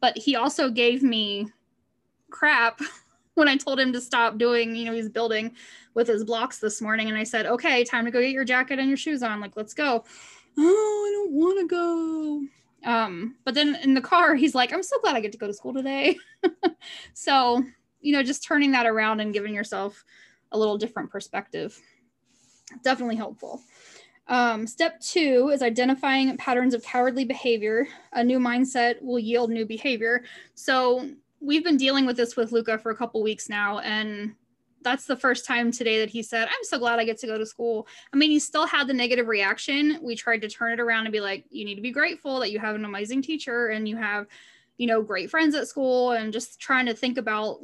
But 0.00 0.16
he 0.16 0.36
also 0.36 0.70
gave 0.70 1.02
me 1.02 1.48
crap 2.30 2.80
when 3.34 3.48
I 3.48 3.56
told 3.56 3.80
him 3.80 3.92
to 3.92 4.00
stop 4.00 4.38
doing, 4.38 4.76
you 4.76 4.84
know, 4.84 4.92
he's 4.92 5.08
building 5.08 5.54
with 5.94 6.06
his 6.06 6.24
blocks 6.24 6.58
this 6.58 6.80
morning. 6.80 7.08
And 7.08 7.18
I 7.18 7.24
said, 7.24 7.46
okay, 7.46 7.82
time 7.82 8.04
to 8.04 8.10
go 8.12 8.20
get 8.20 8.30
your 8.30 8.44
jacket 8.44 8.78
and 8.78 8.88
your 8.88 8.96
shoes 8.96 9.22
on. 9.24 9.40
Like, 9.40 9.56
let's 9.56 9.74
go. 9.74 10.04
Oh, 10.56 11.08
I 11.08 11.12
don't 11.12 11.32
want 11.32 11.58
to 11.60 11.66
go. 11.66 12.42
Um, 12.88 13.34
but 13.44 13.54
then 13.54 13.76
in 13.82 13.94
the 13.94 14.00
car, 14.00 14.36
he's 14.36 14.54
like, 14.54 14.72
I'm 14.72 14.82
so 14.82 15.00
glad 15.00 15.16
I 15.16 15.20
get 15.20 15.32
to 15.32 15.38
go 15.38 15.48
to 15.48 15.54
school 15.54 15.74
today. 15.74 16.16
so, 17.14 17.64
you 18.00 18.12
know, 18.12 18.22
just 18.22 18.44
turning 18.44 18.70
that 18.72 18.86
around 18.86 19.18
and 19.18 19.32
giving 19.32 19.54
yourself 19.54 20.04
a 20.52 20.58
little 20.58 20.78
different 20.78 21.10
perspective. 21.10 21.76
Definitely 22.84 23.16
helpful. 23.16 23.60
Um, 24.28 24.66
step 24.66 25.00
two 25.00 25.50
is 25.52 25.62
identifying 25.62 26.36
patterns 26.36 26.74
of 26.74 26.82
cowardly 26.82 27.24
behavior. 27.24 27.86
A 28.12 28.24
new 28.24 28.38
mindset 28.38 29.00
will 29.02 29.18
yield 29.18 29.50
new 29.50 29.64
behavior. 29.64 30.24
So 30.54 31.08
we've 31.40 31.64
been 31.64 31.76
dealing 31.76 32.06
with 32.06 32.16
this 32.16 32.36
with 32.36 32.52
Luca 32.52 32.78
for 32.78 32.90
a 32.90 32.96
couple 32.96 33.22
weeks 33.22 33.48
now, 33.48 33.78
and 33.80 34.34
that's 34.82 35.06
the 35.06 35.16
first 35.16 35.44
time 35.44 35.72
today 35.72 35.98
that 35.98 36.10
he 36.10 36.22
said, 36.22 36.46
I'm 36.46 36.64
so 36.64 36.78
glad 36.78 37.00
I 37.00 37.04
get 37.04 37.18
to 37.18 37.26
go 37.26 37.36
to 37.36 37.44
school. 37.44 37.88
I 38.12 38.16
mean, 38.16 38.30
he 38.30 38.38
still 38.38 38.66
had 38.66 38.86
the 38.86 38.94
negative 38.94 39.26
reaction. 39.26 39.98
We 40.00 40.14
tried 40.14 40.42
to 40.42 40.48
turn 40.48 40.72
it 40.72 40.80
around 40.80 41.06
and 41.06 41.12
be 41.12 41.20
like, 41.20 41.44
you 41.50 41.64
need 41.64 41.74
to 41.74 41.80
be 41.80 41.90
grateful 41.90 42.38
that 42.38 42.52
you 42.52 42.60
have 42.60 42.76
an 42.76 42.84
amazing 42.84 43.22
teacher 43.22 43.68
and 43.68 43.88
you 43.88 43.96
have, 43.96 44.28
you 44.76 44.86
know, 44.86 45.02
great 45.02 45.28
friends 45.28 45.56
at 45.56 45.66
school 45.66 46.12
and 46.12 46.32
just 46.32 46.60
trying 46.60 46.86
to 46.86 46.94
think 46.94 47.18
about 47.18 47.58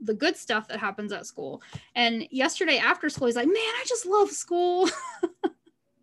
the 0.00 0.14
good 0.14 0.36
stuff 0.36 0.68
that 0.68 0.78
happens 0.78 1.10
at 1.10 1.26
school. 1.26 1.62
And 1.96 2.28
yesterday 2.30 2.78
after 2.78 3.08
school, 3.08 3.26
he's 3.26 3.36
like, 3.36 3.46
man, 3.46 3.56
I 3.56 3.84
just 3.86 4.06
love 4.06 4.30
school. 4.30 4.88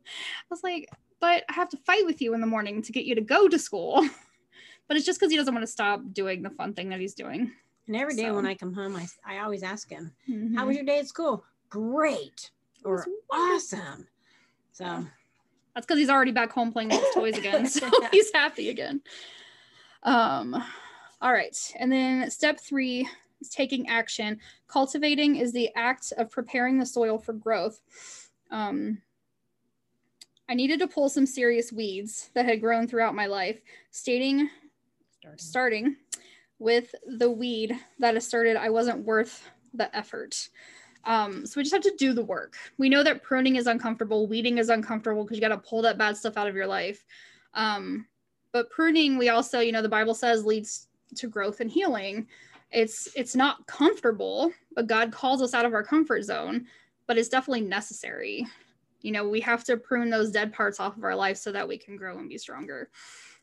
I 0.10 0.48
was 0.50 0.64
like, 0.64 0.90
but 1.20 1.44
I 1.50 1.54
have 1.54 1.70
to 1.70 1.78
fight 1.78 2.06
with 2.06 2.22
you 2.22 2.34
in 2.34 2.42
the 2.42 2.48
morning 2.48 2.82
to 2.82 2.92
get 2.92 3.06
you 3.06 3.16
to 3.16 3.22
go 3.22 3.48
to 3.48 3.60
school. 3.60 4.08
but 4.88 4.98
it's 4.98 5.06
just 5.06 5.20
because 5.20 5.32
he 5.32 5.38
doesn't 5.38 5.54
want 5.54 5.66
to 5.66 5.72
stop 5.72 6.02
doing 6.14 6.42
the 6.42 6.50
fun 6.50 6.74
thing 6.74 6.90
that 6.90 7.00
he's 7.00 7.14
doing. 7.14 7.52
And 7.88 7.96
every 7.96 8.16
day 8.16 8.26
so. 8.26 8.36
when 8.36 8.46
I 8.46 8.56
come 8.56 8.74
home, 8.74 8.96
I, 8.96 9.08
I 9.26 9.40
always 9.40 9.64
ask 9.64 9.90
him, 9.90 10.12
mm-hmm. 10.30 10.56
How 10.56 10.68
was 10.68 10.76
your 10.76 10.86
day 10.86 11.00
at 11.00 11.08
school? 11.08 11.44
Great 11.70 12.52
or 12.84 13.06
awesome. 13.32 14.08
So 14.72 15.06
that's 15.74 15.86
because 15.86 16.00
he's 16.00 16.10
already 16.10 16.32
back 16.32 16.52
home 16.52 16.72
playing 16.72 16.90
with 16.90 17.00
his 17.00 17.14
toys 17.14 17.38
again. 17.38 17.66
So 17.70 17.90
he's 18.12 18.32
happy 18.34 18.70
again. 18.70 19.02
Um, 20.04 20.62
all 21.22 21.34
right. 21.34 21.58
And 21.78 21.92
then 21.92 22.30
step 22.32 22.60
three 22.60 23.08
is 23.42 23.50
taking 23.50 23.88
action. 23.88 24.40
Cultivating 24.68 25.36
is 25.36 25.52
the 25.52 25.70
act 25.76 26.14
of 26.18 26.32
preparing 26.32 26.80
the 26.80 26.86
soil 26.86 27.18
for 27.18 27.34
growth. 27.34 27.82
Um, 28.52 29.02
I 30.50 30.56
needed 30.56 30.80
to 30.80 30.88
pull 30.88 31.10
some 31.10 31.26
serious 31.26 31.72
weeds 31.72 32.32
that 32.34 32.46
had 32.46 32.60
grown 32.60 32.88
throughout 32.88 33.16
my 33.16 33.28
life, 33.28 33.62
stating, 33.92 34.50
starting, 35.20 35.38
starting 35.40 35.96
with 36.58 36.94
the 37.06 37.30
weed 37.30 37.78
that 38.00 38.18
asserted 38.18 38.58
I 38.58 38.70
wasn't 38.70 39.06
worth 39.06 39.48
the 39.74 39.96
effort. 39.96 40.50
Um, 41.06 41.46
so 41.46 41.54
we 41.58 41.64
just 41.64 41.74
have 41.74 41.84
to 41.84 41.96
do 41.98 42.14
the 42.14 42.26
work. 42.26 42.58
We 42.78 42.90
know 42.90 43.04
that 43.04 43.24
pruning 43.24 43.56
is 43.56 43.68
uncomfortable, 43.68 44.28
weeding 44.28 44.58
is 44.58 44.70
uncomfortable 44.70 45.24
because 45.24 45.38
you 45.38 45.42
got 45.42 45.50
to 45.50 45.70
pull 45.70 45.84
that 45.84 45.98
bad 45.98 46.18
stuff 46.18 46.36
out 46.36 46.48
of 46.48 46.56
your 46.56 46.68
life. 46.68 47.06
Um, 47.54 48.08
but 48.52 48.70
pruning 48.70 49.18
we 49.18 49.30
also 49.30 49.60
you 49.60 49.72
know 49.72 49.82
the 49.82 49.90
bible 49.90 50.14
says 50.14 50.46
leads 50.46 50.88
to 51.16 51.28
growth 51.28 51.60
and 51.60 51.70
healing 51.70 52.28
it's 52.72 53.10
it's 53.16 53.36
not 53.36 53.66
comfortable 53.68 54.52
but 54.76 54.88
god 54.88 55.12
calls 55.12 55.42
us 55.42 55.54
out 55.54 55.66
of 55.66 55.74
our 55.74 55.84
comfort 55.84 56.24
zone 56.24 56.66
but 57.08 57.18
it's 57.18 57.30
definitely 57.30 57.62
necessary 57.62 58.46
you 59.02 59.12
know 59.12 59.28
we 59.28 59.40
have 59.42 59.64
to 59.66 59.78
prune 59.78 60.10
those 60.10 60.32
dead 60.32 60.54
parts 60.54 60.80
off 60.80 60.98
of 60.98 61.04
our 61.04 61.16
life 61.16 61.38
so 61.38 61.52
that 61.52 61.68
we 61.68 61.78
can 61.78 61.96
grow 61.96 62.18
and 62.18 62.30
be 62.30 62.38
stronger. 62.38 62.90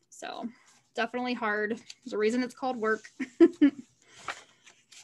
So 0.09 0.47
definitely 0.95 1.33
hard. 1.33 1.79
There's 2.03 2.13
a 2.13 2.17
reason 2.17 2.43
it's 2.43 2.55
called 2.55 2.77
work. 2.77 3.09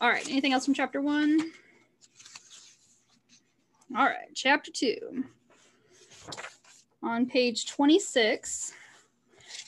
All 0.01 0.09
right 0.09 0.27
anything 0.29 0.53
else 0.53 0.65
from 0.65 0.73
chapter 0.73 1.01
one? 1.01 1.51
All 3.95 4.05
right 4.05 4.29
chapter 4.33 4.71
two. 4.71 5.23
On 7.01 7.25
page 7.25 7.67
26 7.67 8.73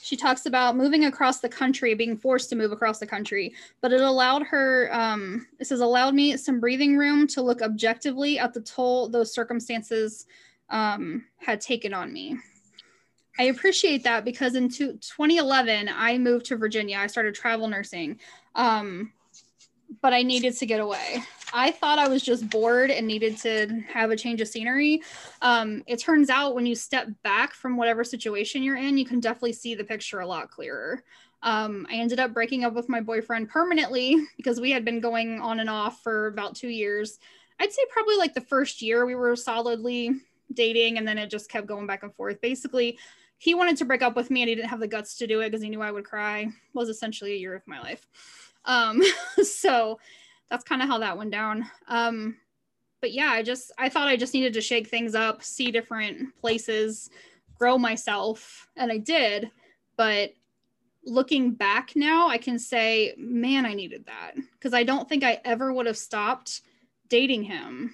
she 0.05 0.15
talks 0.15 0.45
about 0.45 0.77
moving 0.77 1.05
across 1.05 1.39
the 1.39 1.49
country, 1.49 1.95
being 1.95 2.15
forced 2.15 2.49
to 2.49 2.55
move 2.55 2.71
across 2.71 2.99
the 2.99 3.07
country, 3.07 3.55
but 3.81 3.91
it 3.91 4.01
allowed 4.01 4.43
her, 4.43 4.87
um, 4.93 5.47
it 5.59 5.65
says, 5.65 5.79
allowed 5.79 6.13
me 6.13 6.37
some 6.37 6.59
breathing 6.59 6.95
room 6.95 7.25
to 7.29 7.41
look 7.41 7.63
objectively 7.63 8.37
at 8.37 8.53
the 8.53 8.61
toll 8.61 9.09
those 9.09 9.33
circumstances 9.33 10.27
um, 10.69 11.25
had 11.37 11.61
taken 11.61 11.93
on 11.93 12.11
me. 12.11 12.37
I 13.37 13.43
appreciate 13.43 14.03
that 14.03 14.23
because 14.23 14.55
in 14.55 14.69
2011, 14.69 15.89
I 15.93 16.17
moved 16.17 16.45
to 16.47 16.57
Virginia. 16.57 16.97
I 16.97 17.07
started 17.07 17.35
travel 17.35 17.67
nursing, 17.67 18.19
um, 18.55 19.11
but 20.01 20.13
I 20.13 20.23
needed 20.23 20.55
to 20.57 20.65
get 20.65 20.79
away. 20.79 21.21
I 21.53 21.71
thought 21.71 21.99
I 21.99 22.07
was 22.07 22.23
just 22.23 22.49
bored 22.49 22.91
and 22.91 23.05
needed 23.05 23.37
to 23.39 23.81
have 23.87 24.11
a 24.11 24.15
change 24.15 24.41
of 24.41 24.47
scenery. 24.47 25.01
Um, 25.41 25.83
it 25.85 25.97
turns 25.97 26.29
out 26.29 26.55
when 26.55 26.65
you 26.65 26.75
step 26.75 27.07
back 27.23 27.53
from 27.53 27.77
whatever 27.77 28.03
situation 28.03 28.63
you're 28.63 28.77
in, 28.77 28.97
you 28.97 29.05
can 29.05 29.19
definitely 29.19 29.53
see 29.53 29.75
the 29.75 29.83
picture 29.83 30.21
a 30.21 30.27
lot 30.27 30.49
clearer. 30.49 31.03
Um, 31.43 31.85
I 31.89 31.95
ended 31.95 32.19
up 32.19 32.33
breaking 32.33 32.63
up 32.63 32.73
with 32.73 32.89
my 32.89 33.01
boyfriend 33.01 33.49
permanently 33.49 34.17
because 34.37 34.59
we 34.59 34.71
had 34.71 34.83
been 34.83 34.99
going 34.99 35.39
on 35.41 35.59
and 35.59 35.69
off 35.69 36.01
for 36.01 36.27
about 36.27 36.55
two 36.55 36.69
years. 36.69 37.19
I'd 37.59 37.71
say 37.71 37.83
probably 37.89 38.17
like 38.17 38.33
the 38.33 38.41
first 38.41 38.81
year 38.81 39.05
we 39.05 39.15
were 39.15 39.35
solidly 39.35 40.11
dating, 40.53 40.97
and 40.97 41.07
then 41.07 41.17
it 41.17 41.29
just 41.29 41.49
kept 41.49 41.67
going 41.67 41.87
back 41.87 42.03
and 42.03 42.13
forth. 42.13 42.41
Basically, 42.41 42.97
he 43.37 43.53
wanted 43.53 43.77
to 43.77 43.85
break 43.85 44.01
up 44.01 44.15
with 44.15 44.31
me 44.31 44.41
and 44.41 44.49
he 44.49 44.55
didn't 44.55 44.69
have 44.69 44.79
the 44.79 44.87
guts 44.87 45.17
to 45.17 45.27
do 45.27 45.41
it 45.41 45.49
because 45.49 45.61
he 45.61 45.69
knew 45.69 45.81
I 45.81 45.91
would 45.91 46.05
cry. 46.05 46.47
was 46.73 46.89
essentially 46.89 47.33
a 47.33 47.37
year 47.37 47.55
of 47.55 47.67
my 47.67 47.79
life. 47.81 48.07
Um, 48.65 49.01
so 49.43 49.99
that's 50.49 50.63
kind 50.63 50.81
of 50.81 50.87
how 50.87 50.99
that 50.99 51.17
went 51.17 51.31
down. 51.31 51.65
Um, 51.87 52.37
but 53.01 53.11
yeah, 53.11 53.29
I 53.29 53.43
just 53.43 53.71
I 53.77 53.89
thought 53.89 54.07
I 54.07 54.15
just 54.15 54.33
needed 54.33 54.53
to 54.53 54.61
shake 54.61 54.87
things 54.87 55.15
up, 55.15 55.43
see 55.43 55.69
different 55.69 56.35
places, 56.39 57.09
grow 57.57 57.77
myself, 57.77 58.67
and 58.75 58.91
I 58.91 58.97
did. 58.97 59.51
But 59.97 60.33
looking 61.05 61.51
back 61.51 61.91
now, 61.95 62.27
I 62.27 62.37
can 62.37 62.57
say, 62.57 63.13
man, 63.17 63.65
I 63.65 63.73
needed 63.73 64.05
that 64.07 64.31
because 64.53 64.73
I 64.73 64.83
don't 64.83 65.07
think 65.07 65.23
I 65.23 65.39
ever 65.45 65.71
would 65.71 65.85
have 65.85 65.97
stopped 65.97 66.61
dating 67.07 67.43
him 67.43 67.93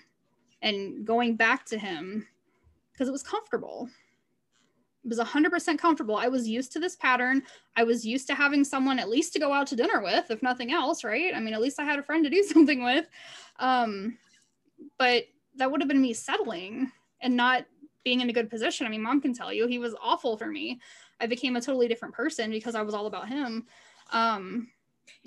and 0.61 1.05
going 1.05 1.35
back 1.35 1.65
to 1.65 1.77
him 1.77 2.27
because 3.01 3.09
it 3.09 3.13
was 3.13 3.23
comfortable 3.23 3.89
It 5.03 5.09
was 5.09 5.17
100% 5.17 5.79
comfortable. 5.79 6.17
I 6.17 6.27
was 6.27 6.47
used 6.47 6.71
to 6.73 6.79
this 6.79 6.95
pattern. 6.95 7.41
I 7.75 7.83
was 7.83 8.05
used 8.05 8.27
to 8.27 8.35
having 8.35 8.63
someone 8.63 8.99
at 8.99 9.09
least 9.09 9.33
to 9.33 9.39
go 9.39 9.51
out 9.51 9.65
to 9.67 9.75
dinner 9.75 10.03
with, 10.03 10.29
if 10.29 10.43
nothing 10.43 10.71
else, 10.71 11.03
right? 11.03 11.33
I 11.33 11.39
mean, 11.39 11.55
at 11.55 11.61
least 11.61 11.79
I 11.79 11.83
had 11.83 11.97
a 11.97 12.03
friend 12.03 12.23
to 12.23 12.29
do 12.29 12.43
something 12.53 12.83
with. 12.83 13.07
Um, 13.57 14.19
but 14.99 15.23
that 15.55 15.71
would 15.71 15.81
have 15.81 15.87
been 15.87 15.99
me 15.99 16.13
settling 16.13 16.91
and 17.21 17.35
not 17.35 17.65
being 18.03 18.21
in 18.21 18.29
a 18.29 18.33
good 18.33 18.51
position. 18.51 18.85
I 18.85 18.91
mean, 18.91 19.01
mom 19.01 19.19
can 19.19 19.33
tell 19.33 19.51
you 19.51 19.65
he 19.65 19.79
was 19.79 19.95
awful 19.99 20.37
for 20.37 20.45
me. 20.45 20.79
I 21.19 21.25
became 21.25 21.55
a 21.55 21.61
totally 21.61 21.87
different 21.87 22.13
person 22.13 22.51
because 22.51 22.75
I 22.75 22.83
was 22.83 22.93
all 22.93 23.07
about 23.07 23.27
him. 23.27 23.65
Um, 24.11 24.67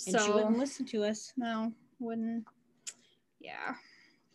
and 0.06 0.14
so, 0.14 0.24
she 0.24 0.30
wouldn't 0.30 0.58
listen 0.58 0.86
to 0.86 1.02
us. 1.02 1.32
No, 1.36 1.72
wouldn't. 1.98 2.44
Yeah. 3.40 3.74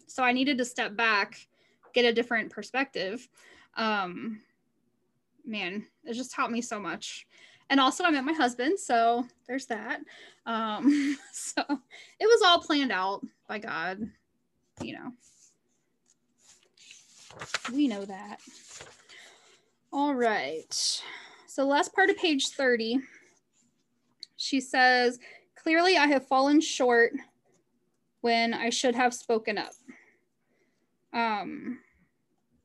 So 0.08 0.24
I 0.24 0.34
needed 0.34 0.58
to 0.58 0.66
step 0.66 0.98
back, 0.98 1.48
get 1.94 2.06
a 2.06 2.14
different 2.14 2.52
perspective. 2.52 3.28
Um, 3.76 4.42
man, 5.46 5.86
it 6.06 6.14
just 6.14 6.34
taught 6.34 6.52
me 6.52 6.62
so 6.62 6.80
much. 6.80 7.28
And 7.70 7.80
also, 7.80 8.04
I 8.04 8.12
met 8.12 8.26
my 8.26 8.34
husband, 8.34 8.80
so 8.80 9.26
there's 9.48 9.68
that. 9.68 10.02
Um, 10.46 11.18
so 11.34 11.62
it 11.68 12.26
was 12.26 12.42
all 12.44 12.60
planned 12.60 12.92
out 12.92 13.26
by 13.48 13.60
God, 13.60 14.00
you 14.82 14.94
know. 14.94 15.12
We 17.72 17.88
know 17.88 18.06
that. 18.06 18.40
All 19.94 20.16
right. 20.16 21.02
So, 21.48 21.66
last 21.66 21.94
part 21.94 22.10
of 22.10 22.18
page 22.18 22.50
30, 22.50 23.00
she 24.36 24.60
says, 24.60 25.20
Clearly, 25.56 25.98
I 25.98 26.08
have 26.08 26.28
fallen 26.28 26.62
short 26.62 27.14
when 28.22 28.54
I 28.54 28.70
should 28.70 28.96
have 28.96 29.14
spoken 29.14 29.58
up. 29.58 29.72
Um, 31.14 31.80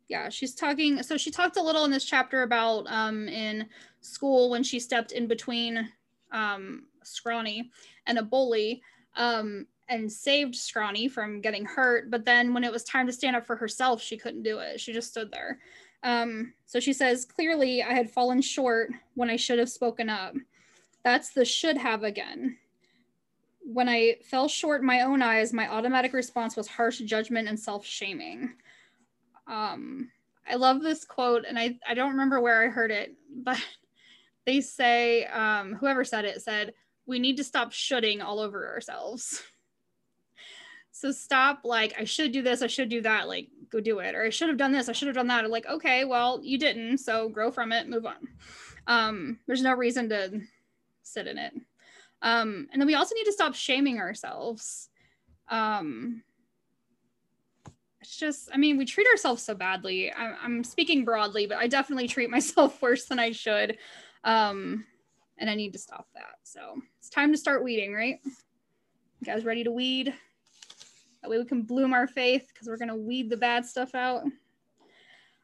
yeah, 0.08 0.28
she's 0.28 0.54
talking. 0.54 1.02
So 1.02 1.16
she 1.16 1.30
talked 1.30 1.56
a 1.56 1.62
little 1.62 1.84
in 1.84 1.90
this 1.90 2.04
chapter 2.04 2.42
about 2.42 2.86
um, 2.88 3.28
in 3.28 3.66
school 4.00 4.50
when 4.50 4.62
she 4.62 4.78
stepped 4.78 5.12
in 5.12 5.26
between 5.26 5.88
um, 6.32 6.84
Scrawny 7.02 7.70
and 8.06 8.18
a 8.18 8.22
bully 8.22 8.82
um, 9.16 9.66
and 9.88 10.10
saved 10.10 10.54
Scrawny 10.54 11.08
from 11.08 11.40
getting 11.40 11.64
hurt. 11.64 12.10
But 12.10 12.24
then 12.24 12.52
when 12.52 12.64
it 12.64 12.72
was 12.72 12.84
time 12.84 13.06
to 13.06 13.12
stand 13.12 13.36
up 13.36 13.46
for 13.46 13.56
herself, 13.56 14.02
she 14.02 14.16
couldn't 14.16 14.42
do 14.42 14.58
it. 14.58 14.80
She 14.80 14.92
just 14.92 15.10
stood 15.10 15.32
there. 15.32 15.58
Um, 16.02 16.52
so 16.66 16.80
she 16.80 16.92
says, 16.92 17.24
clearly, 17.24 17.82
I 17.82 17.94
had 17.94 18.10
fallen 18.10 18.42
short 18.42 18.90
when 19.14 19.30
I 19.30 19.36
should 19.36 19.58
have 19.58 19.70
spoken 19.70 20.10
up. 20.10 20.34
That's 21.02 21.30
the 21.30 21.44
should 21.44 21.78
have 21.78 22.02
again. 22.02 22.58
When 23.64 23.88
I 23.88 24.16
fell 24.22 24.46
short 24.46 24.82
in 24.82 24.86
my 24.86 25.00
own 25.02 25.22
eyes, 25.22 25.52
my 25.52 25.68
automatic 25.68 26.12
response 26.12 26.54
was 26.54 26.68
harsh 26.68 26.98
judgment 26.98 27.48
and 27.48 27.58
self 27.58 27.84
shaming 27.84 28.54
um, 29.46 30.10
I 30.48 30.56
love 30.56 30.82
this 30.82 31.04
quote, 31.04 31.44
and 31.48 31.58
I, 31.58 31.78
I 31.88 31.94
don't 31.94 32.12
remember 32.12 32.40
where 32.40 32.62
I 32.62 32.68
heard 32.68 32.90
it, 32.90 33.14
but 33.34 33.58
they 34.46 34.60
say, 34.60 35.24
um, 35.26 35.74
whoever 35.74 36.04
said 36.04 36.24
it 36.24 36.42
said, 36.42 36.74
we 37.06 37.18
need 37.18 37.36
to 37.36 37.44
stop 37.44 37.72
shoulding 37.72 38.20
all 38.20 38.40
over 38.40 38.68
ourselves. 38.68 39.42
So 40.96 41.10
stop, 41.10 41.62
like, 41.64 41.92
I 41.98 42.04
should 42.04 42.30
do 42.30 42.40
this, 42.40 42.62
I 42.62 42.68
should 42.68 42.88
do 42.88 43.02
that, 43.02 43.26
like, 43.26 43.48
go 43.68 43.80
do 43.80 43.98
it. 43.98 44.14
Or 44.14 44.22
I 44.22 44.30
should 44.30 44.48
have 44.48 44.56
done 44.56 44.70
this, 44.70 44.88
I 44.88 44.92
should 44.92 45.08
have 45.08 45.16
done 45.16 45.26
that. 45.26 45.44
Or 45.44 45.48
like, 45.48 45.66
okay, 45.66 46.04
well, 46.04 46.38
you 46.40 46.56
didn't, 46.56 46.98
so 46.98 47.28
grow 47.28 47.50
from 47.50 47.72
it, 47.72 47.88
move 47.88 48.06
on. 48.06 48.28
Um, 48.86 49.40
there's 49.48 49.60
no 49.60 49.74
reason 49.74 50.08
to 50.10 50.40
sit 51.02 51.26
in 51.26 51.36
it. 51.36 51.52
Um, 52.24 52.68
and 52.72 52.80
then 52.80 52.86
we 52.86 52.94
also 52.94 53.14
need 53.14 53.24
to 53.24 53.32
stop 53.32 53.54
shaming 53.54 53.98
ourselves. 53.98 54.88
Um, 55.48 56.22
it's 58.00 58.18
just 58.18 58.50
i 58.52 58.58
mean 58.58 58.76
we 58.76 58.84
treat 58.84 59.06
ourselves 59.06 59.42
so 59.42 59.54
badly. 59.54 60.12
I'm, 60.12 60.34
I'm, 60.42 60.64
speaking 60.64 61.06
broadly 61.06 61.46
but 61.46 61.56
i 61.56 61.66
definitely 61.66 62.06
treat 62.06 62.28
myself 62.28 62.82
worse 62.82 63.06
than 63.06 63.18
i 63.18 63.30
should. 63.30 63.78
Um 64.24 64.84
and 65.38 65.48
i 65.48 65.54
need 65.54 65.72
to 65.72 65.78
stop 65.78 66.08
that. 66.14 66.36
So 66.42 66.76
it's 66.98 67.08
time 67.08 67.32
to 67.32 67.38
start 67.38 67.64
weeding 67.64 67.94
right? 67.94 68.18
You 68.24 69.24
guys 69.24 69.44
ready 69.44 69.64
to 69.64 69.70
weed? 69.70 70.12
That 71.22 71.30
way 71.30 71.38
we 71.38 71.46
can 71.46 71.62
bloom 71.62 71.94
our 71.94 72.06
faith 72.06 72.46
because 72.52 72.68
we're 72.68 72.76
going 72.76 72.88
to 72.88 72.94
weed 72.94 73.30
the 73.30 73.38
bad 73.38 73.64
stuff 73.64 73.94
out 73.94 74.24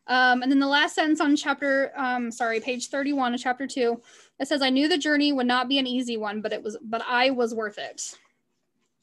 um, 0.07 0.43
and 0.43 0.51
then 0.51 0.59
the 0.59 0.67
last 0.67 0.95
sentence 0.95 1.21
on 1.21 1.37
chapter 1.37 1.93
um, 1.97 2.31
sorry 2.31 2.61
page 2.61 2.89
31 2.89 3.35
of 3.35 3.41
chapter 3.41 3.67
2 3.67 4.01
it 4.39 4.49
says 4.49 4.63
i 4.63 4.71
knew 4.71 4.89
the 4.89 4.99
journey 4.99 5.33
would 5.33 5.47
not 5.47 5.69
be 5.69 5.79
an 5.79 5.87
easy 5.87 6.17
one 6.17 6.41
but 6.41 6.53
it 6.53 6.63
was 6.63 6.77
but 6.83 7.03
i 7.07 7.31
was 7.31 7.55
worth 7.55 7.79
it 7.79 8.17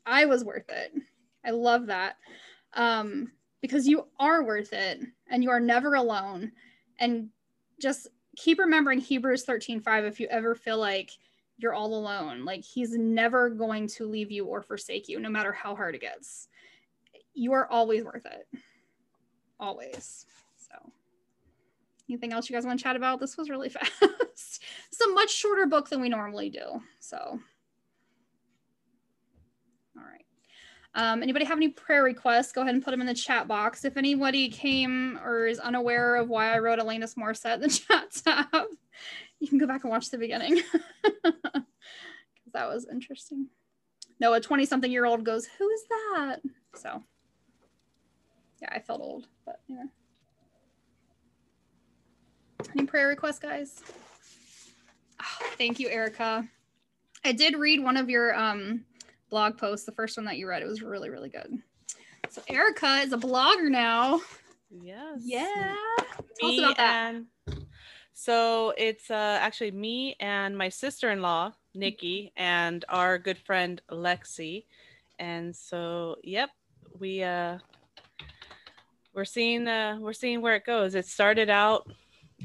i 0.05 0.25
was 0.25 0.43
worth 0.43 0.69
it 0.69 0.93
i 1.45 1.51
love 1.51 1.87
that 1.87 2.17
um, 2.73 3.31
because 3.61 3.87
you 3.87 4.07
are 4.19 4.43
worth 4.43 4.73
it 4.73 5.01
and 5.29 5.43
you 5.43 5.49
are 5.49 5.59
never 5.59 5.95
alone. 5.95 6.51
And 6.99 7.29
just 7.81 8.07
keep 8.35 8.59
remembering 8.59 8.99
Hebrews 8.99 9.43
13 9.43 9.81
5 9.81 10.05
if 10.05 10.19
you 10.19 10.27
ever 10.27 10.55
feel 10.55 10.77
like 10.77 11.11
you're 11.57 11.73
all 11.73 11.93
alone. 11.93 12.45
Like 12.45 12.63
he's 12.63 12.93
never 12.93 13.49
going 13.49 13.87
to 13.89 14.07
leave 14.07 14.31
you 14.31 14.45
or 14.45 14.61
forsake 14.61 15.09
you, 15.09 15.19
no 15.19 15.29
matter 15.29 15.51
how 15.51 15.75
hard 15.75 15.95
it 15.95 16.01
gets. 16.01 16.47
You 17.33 17.53
are 17.53 17.67
always 17.67 18.03
worth 18.03 18.25
it. 18.25 18.47
Always. 19.59 20.25
Anything 22.09 22.33
else 22.33 22.49
you 22.49 22.55
guys 22.55 22.65
want 22.65 22.79
to 22.79 22.83
chat 22.83 22.95
about? 22.95 23.19
This 23.19 23.37
was 23.37 23.49
really 23.49 23.69
fast. 23.69 23.91
it's 24.01 25.01
a 25.05 25.09
much 25.11 25.33
shorter 25.33 25.65
book 25.65 25.89
than 25.89 26.01
we 26.01 26.09
normally 26.09 26.49
do. 26.49 26.81
So 26.99 27.39
Um, 30.97 31.21
anybody 31.21 31.45
have 31.45 31.59
any 31.59 31.69
prayer 31.69 32.03
requests? 32.03 32.51
Go 32.51 32.61
ahead 32.61 32.73
and 32.73 32.83
put 32.83 32.89
them 32.89 33.01
in 33.01 33.07
the 33.07 33.13
chat 33.13 33.47
box. 33.47 33.85
If 33.85 33.97
anybody 33.97 34.49
came 34.49 35.19
or 35.23 35.45
is 35.45 35.59
unaware 35.59 36.15
of 36.15 36.27
why 36.27 36.51
I 36.51 36.57
wrote 36.57 36.79
Alanis 36.79 37.15
Morissette 37.15 37.55
in 37.55 37.61
the 37.61 37.69
chat 37.69 38.11
tab, 38.25 38.65
you 39.39 39.47
can 39.47 39.59
go 39.59 39.67
back 39.67 39.83
and 39.83 39.91
watch 39.91 40.09
the 40.09 40.17
beginning 40.17 40.55
because 41.03 42.53
that 42.53 42.67
was 42.67 42.87
interesting. 42.91 43.45
No, 44.19 44.33
a 44.33 44.41
20 44.41 44.65
something 44.65 44.91
year 44.91 45.05
old 45.05 45.23
goes, 45.23 45.45
Who 45.45 45.69
is 45.69 45.83
that? 45.83 46.37
So, 46.73 47.03
yeah, 48.59 48.69
I 48.71 48.79
felt 48.79 49.01
old, 49.01 49.27
but 49.45 49.59
yeah. 49.67 49.83
Any 52.75 52.85
prayer 52.85 53.07
requests, 53.07 53.39
guys? 53.39 53.81
Oh, 55.21 55.45
thank 55.57 55.79
you, 55.79 55.89
Erica. 55.89 56.47
I 57.25 57.31
did 57.31 57.55
read 57.55 57.83
one 57.83 57.97
of 57.97 58.09
your 58.09 58.35
um, 58.35 58.85
blog 59.29 59.57
posts, 59.57 59.85
the 59.85 59.91
first 59.91 60.17
one 60.17 60.25
that 60.25 60.37
you 60.37 60.47
read. 60.47 60.61
It 60.61 60.67
was 60.67 60.81
really, 60.81 61.09
really 61.09 61.29
good. 61.29 61.61
So 62.29 62.41
Erica 62.47 62.97
is 62.97 63.13
a 63.13 63.17
blogger 63.17 63.69
now. 63.69 64.21
Yes. 64.69 65.21
Yeah. 65.23 65.75
Tell 66.39 66.49
us 66.49 66.59
about 66.59 66.77
that. 66.77 67.15
and 67.15 67.25
so 68.13 68.73
it's 68.77 69.09
uh, 69.09 69.37
actually 69.41 69.71
me 69.71 70.15
and 70.19 70.57
my 70.57 70.69
sister-in-law 70.69 71.53
Nikki 71.73 72.33
and 72.35 72.83
our 72.89 73.17
good 73.17 73.37
friend 73.37 73.81
Lexi, 73.91 74.65
and 75.19 75.55
so 75.55 76.15
yep, 76.23 76.49
we 76.99 77.23
uh, 77.23 77.59
we're 79.13 79.25
seeing 79.25 79.67
uh, 79.67 79.97
we're 79.99 80.13
seeing 80.13 80.41
where 80.41 80.55
it 80.55 80.65
goes. 80.65 80.95
It 80.95 81.05
started 81.05 81.49
out 81.49 81.89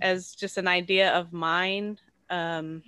as 0.02 0.34
just 0.34 0.58
an 0.58 0.68
idea 0.68 1.10
of 1.12 1.32
mine, 1.32 1.98
um, 2.28 2.82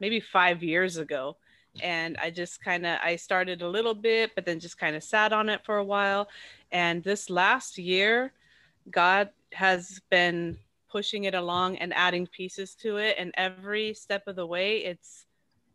maybe 0.00 0.18
five 0.20 0.62
years 0.62 0.96
ago, 0.96 1.36
and 1.82 2.16
I 2.16 2.30
just 2.30 2.64
kind 2.64 2.84
of 2.84 2.98
I 3.02 3.16
started 3.16 3.62
a 3.62 3.68
little 3.68 3.94
bit, 3.94 4.34
but 4.34 4.44
then 4.44 4.58
just 4.58 4.78
kind 4.78 4.96
of 4.96 5.04
sat 5.04 5.32
on 5.32 5.48
it 5.48 5.60
for 5.64 5.76
a 5.76 5.84
while, 5.84 6.28
and 6.72 7.04
this 7.04 7.30
last 7.30 7.78
year, 7.78 8.32
God 8.90 9.30
has 9.52 10.00
been 10.10 10.58
pushing 10.90 11.24
it 11.24 11.34
along 11.34 11.76
and 11.76 11.94
adding 11.94 12.26
pieces 12.26 12.74
to 12.74 12.96
it. 12.96 13.16
And 13.18 13.32
every 13.36 13.94
step 13.94 14.26
of 14.26 14.36
the 14.36 14.46
way 14.46 14.78
it's 14.78 15.26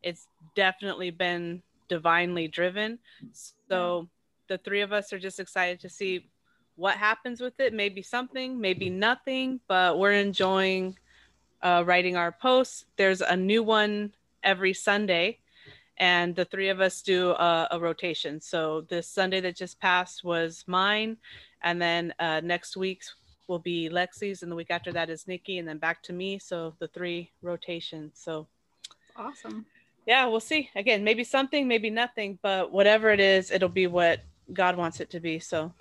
it's 0.04 0.28
definitely 0.56 1.10
been 1.10 1.64
divinely 1.88 2.48
driven. 2.48 3.00
So 3.68 4.08
the 4.48 4.58
three 4.60 4.82
of 4.82 4.94
us 4.94 5.12
are 5.14 5.20
just 5.20 5.40
excited 5.40 5.80
to 5.80 5.90
see 5.90 6.30
what 6.76 6.96
happens 6.96 7.42
with 7.42 7.60
it 7.60 7.74
maybe 7.74 8.02
something 8.02 8.60
maybe 8.60 8.90
nothing 8.90 9.60
but 9.68 9.98
we're 9.98 10.12
enjoying 10.12 10.98
uh, 11.62 11.84
writing 11.86 12.16
our 12.16 12.32
posts 12.32 12.86
there's 12.98 13.22
a 13.22 13.36
new 13.36 13.64
one 13.64 14.14
every 14.44 14.74
sunday 14.74 15.38
and 15.98 16.36
the 16.36 16.46
three 16.46 16.70
of 16.70 16.82
us 16.82 17.02
do 17.02 17.32
a, 17.32 17.68
a 17.72 17.80
rotation 17.80 18.40
so 18.40 18.82
this 18.90 19.08
sunday 19.08 19.40
that 19.40 19.56
just 19.56 19.80
passed 19.80 20.24
was 20.24 20.64
mine 20.68 21.18
and 21.64 21.82
then 21.82 22.14
uh, 22.20 22.42
next 22.44 22.78
week's 22.78 23.16
will 23.48 23.60
be 23.60 23.90
Lexi's, 23.90 24.44
and 24.44 24.52
the 24.52 24.56
week 24.56 24.72
after 24.72 24.92
that 24.94 25.10
is 25.10 25.28
Nikki, 25.28 25.60
and 25.60 25.68
then 25.68 25.78
back 25.78 26.02
to 26.04 26.14
me. 26.14 26.40
So 26.40 26.74
the 26.80 26.88
three 26.88 27.32
rotations. 27.42 28.14
So 28.16 28.48
Awesome. 29.16 29.66
yeah, 30.06 30.26
we'll 30.26 30.40
see. 30.40 30.70
Again, 30.76 31.04
maybe 31.04 31.24
something, 31.24 31.68
maybe 31.68 31.90
nothing, 31.90 32.40
but 32.42 32.72
whatever 32.72 33.10
it 33.10 33.20
is, 33.20 33.52
it'll 33.52 33.70
be 33.70 33.88
what 33.88 34.22
God 34.54 34.78
wants 34.78 35.00
it 35.00 35.10
to 35.12 35.20
be. 35.20 35.40
So 35.40 35.74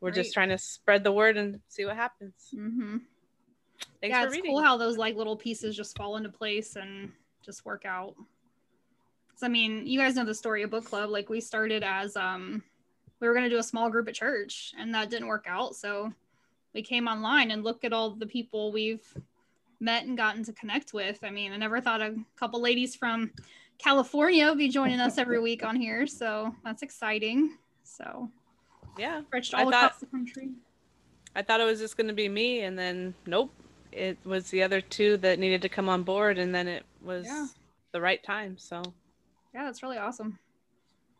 we're 0.00 0.10
Great. 0.10 0.22
just 0.22 0.34
trying 0.34 0.50
to 0.50 0.58
spread 0.58 1.04
the 1.04 1.12
word 1.12 1.36
and 1.36 1.60
see 1.68 1.84
what 1.84 1.96
happens. 1.96 2.34
Mm-hmm. 2.54 2.98
Thanks 4.00 4.14
yeah, 4.14 4.20
for 4.22 4.26
it's 4.28 4.36
reading. 4.36 4.52
cool 4.52 4.62
how 4.62 4.76
those 4.76 4.96
like 4.96 5.16
little 5.16 5.36
pieces 5.36 5.76
just 5.76 5.96
fall 5.96 6.16
into 6.16 6.28
place 6.28 6.76
and 6.76 7.12
just 7.44 7.64
work 7.64 7.84
out. 7.84 8.14
'Cause, 9.30 9.42
I 9.42 9.48
mean, 9.48 9.86
you 9.86 9.98
guys 9.98 10.16
know 10.16 10.24
the 10.24 10.34
story 10.34 10.62
of 10.62 10.70
book 10.70 10.84
club. 10.84 11.10
Like 11.10 11.28
we 11.28 11.40
started 11.40 11.84
as 11.84 12.16
um, 12.16 12.62
we 13.20 13.28
were 13.28 13.34
gonna 13.34 13.48
do 13.48 13.58
a 13.58 13.62
small 13.62 13.88
group 13.90 14.08
at 14.08 14.14
church, 14.14 14.72
and 14.78 14.92
that 14.94 15.10
didn't 15.10 15.28
work 15.28 15.46
out. 15.48 15.76
So 15.76 16.12
we 16.74 16.82
came 16.82 17.06
online 17.08 17.50
and 17.52 17.62
look 17.64 17.84
at 17.84 17.92
all 17.92 18.10
the 18.10 18.26
people 18.26 18.72
we've 18.72 19.06
met 19.80 20.04
and 20.06 20.16
gotten 20.16 20.42
to 20.44 20.52
connect 20.52 20.92
with. 20.92 21.22
I 21.22 21.30
mean, 21.30 21.52
I 21.52 21.56
never 21.56 21.80
thought 21.80 22.02
a 22.02 22.16
couple 22.36 22.60
ladies 22.60 22.96
from 22.96 23.30
California 23.78 24.48
would 24.48 24.58
be 24.58 24.68
joining 24.68 24.98
us 24.98 25.18
every 25.18 25.40
week 25.40 25.64
on 25.64 25.76
here, 25.76 26.04
so 26.06 26.52
that's 26.64 26.82
exciting. 26.82 27.56
So 27.84 28.28
yeah, 28.96 29.22
stretched 29.26 29.54
I 29.54 29.64
all 29.64 29.70
thought- 29.70 29.98
the 30.00 30.06
country. 30.06 30.50
I 31.36 31.42
thought 31.42 31.60
it 31.60 31.64
was 31.64 31.78
just 31.78 31.96
going 31.96 32.08
to 32.08 32.14
be 32.14 32.28
me, 32.28 32.60
and 32.62 32.76
then 32.78 33.14
nope, 33.26 33.52
it 33.92 34.18
was 34.24 34.50
the 34.50 34.62
other 34.62 34.80
two 34.80 35.16
that 35.18 35.38
needed 35.38 35.62
to 35.62 35.68
come 35.68 35.88
on 35.88 36.02
board, 36.02 36.38
and 36.38 36.54
then 36.54 36.66
it 36.66 36.84
was 37.02 37.26
Yeah. 37.26 37.46
the 37.92 38.00
right 38.00 38.22
time. 38.22 38.56
So 38.58 38.82
Yeah, 39.54 39.64
that's 39.64 39.82
really 39.82 39.98
awesome. 39.98 40.38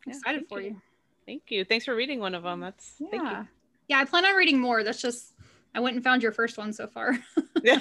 Yeah, 0.05 0.13
Excited 0.15 0.45
for 0.49 0.59
you. 0.61 0.69
you. 0.71 0.81
thank 1.25 1.43
you. 1.51 1.63
Thanks 1.63 1.85
for 1.85 1.95
reading 1.95 2.19
one 2.19 2.35
of 2.35 2.43
them. 2.43 2.59
That's 2.59 2.95
Yeah. 2.99 3.07
thank 3.11 3.23
you. 3.23 3.47
Yeah, 3.87 3.99
I 3.99 4.05
plan 4.05 4.25
on 4.25 4.35
reading 4.35 4.59
more. 4.59 4.83
That's 4.83 5.01
just 5.01 5.33
I 5.75 5.79
went 5.79 5.95
and 5.95 6.03
found 6.03 6.21
your 6.23 6.31
first 6.31 6.57
one 6.57 6.73
so 6.73 6.87
far. 6.87 7.17
Yeah. 7.63 7.79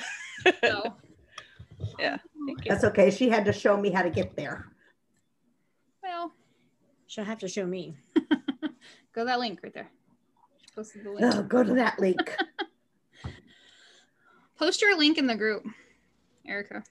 so 0.63 0.95
yeah. 1.99 2.19
Thank 2.47 2.65
you. 2.65 2.71
That's 2.71 2.85
okay. 2.85 3.11
She 3.11 3.29
had 3.29 3.45
to 3.47 3.53
show 3.53 3.77
me 3.77 3.91
how 3.91 4.03
to 4.03 4.11
get 4.11 4.37
there. 4.37 4.67
well, 6.03 6.33
She'll 7.07 7.25
have 7.25 7.39
to 7.39 7.49
show 7.49 7.65
me. 7.67 7.97
go 9.19 9.25
to 9.25 9.27
that 9.27 9.41
link 9.41 9.59
right 9.65 9.75
there. 9.75 9.91
She 10.61 10.67
posted 10.77 11.03
the 11.05 11.11
link. 11.11 11.35
Oh, 11.35 11.43
go 11.43 11.65
to 11.65 11.75
that 11.75 11.99
link. 11.99 12.37
Post 14.59 14.81
your 14.81 14.97
link 14.97 15.19
in 15.19 15.27
the 15.27 15.35
group, 15.35 15.65
Erica. 16.47 16.85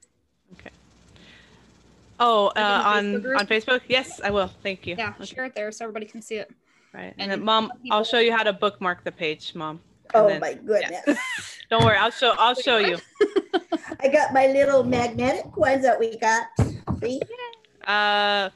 Okay. 0.53 0.69
Oh, 2.19 2.47
uh, 2.47 2.83
on 2.85 3.05
Facebook 3.05 3.39
on 3.39 3.47
Facebook. 3.47 3.81
Yes, 3.87 4.19
I 4.21 4.31
will. 4.31 4.49
Thank 4.61 4.85
you. 4.87 4.95
Yeah, 4.97 5.13
Okay, 5.15 5.25
share 5.25 5.45
it 5.45 5.55
there 5.55 5.71
so 5.71 5.85
everybody 5.85 6.05
can 6.05 6.21
see 6.21 6.35
it. 6.35 6.51
Right. 6.93 7.13
and 7.17 7.31
And, 7.31 7.43
mom, 7.43 7.71
I'll 7.91 8.03
show 8.03 8.19
you 8.19 8.35
how 8.35 8.43
to 8.43 8.51
bookmark 8.53 9.03
the 9.05 9.11
page, 9.11 9.55
mom. 9.55 9.79
Oh 10.13 10.27
then- 10.27 10.41
my 10.41 10.53
goodness. 10.53 11.17
Don't 11.69 11.83
worry. 11.83 11.97
I'll 11.97 12.11
show. 12.11 12.33
I'll 12.37 12.55
show 12.55 12.77
you. 12.77 12.97
I 14.01 14.07
got 14.09 14.33
my 14.33 14.47
little 14.47 14.83
magnetic 14.83 15.55
ones 15.55 15.83
that 15.83 15.97
we 15.99 16.17
got. 16.17 16.47
See? 17.01 17.21
Uh, 17.85 18.49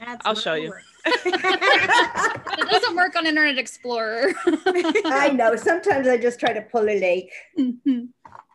That's 0.00 0.22
I'll 0.24 0.34
my 0.34 0.40
show 0.40 0.54
you. 0.54 0.72
Work. 1.06 2.58
It 2.58 2.68
doesn't 2.70 2.96
work 2.96 3.16
on 3.16 3.26
Internet 3.26 3.58
Explorer. 3.58 4.32
I 4.46 5.30
know. 5.34 5.56
Sometimes 5.56 6.08
I 6.08 6.16
just 6.16 6.40
try 6.40 6.52
to 6.52 6.62
pull 6.62 6.82
a 6.82 6.98
lake. 7.00 7.32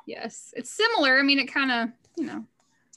yes, 0.06 0.54
it's 0.56 0.72
similar. 0.72 1.20
I 1.20 1.24
mean, 1.24 1.40
it 1.40 1.52
kind 1.52 1.72
of, 1.72 1.90
you 2.18 2.26
know. 2.26 2.46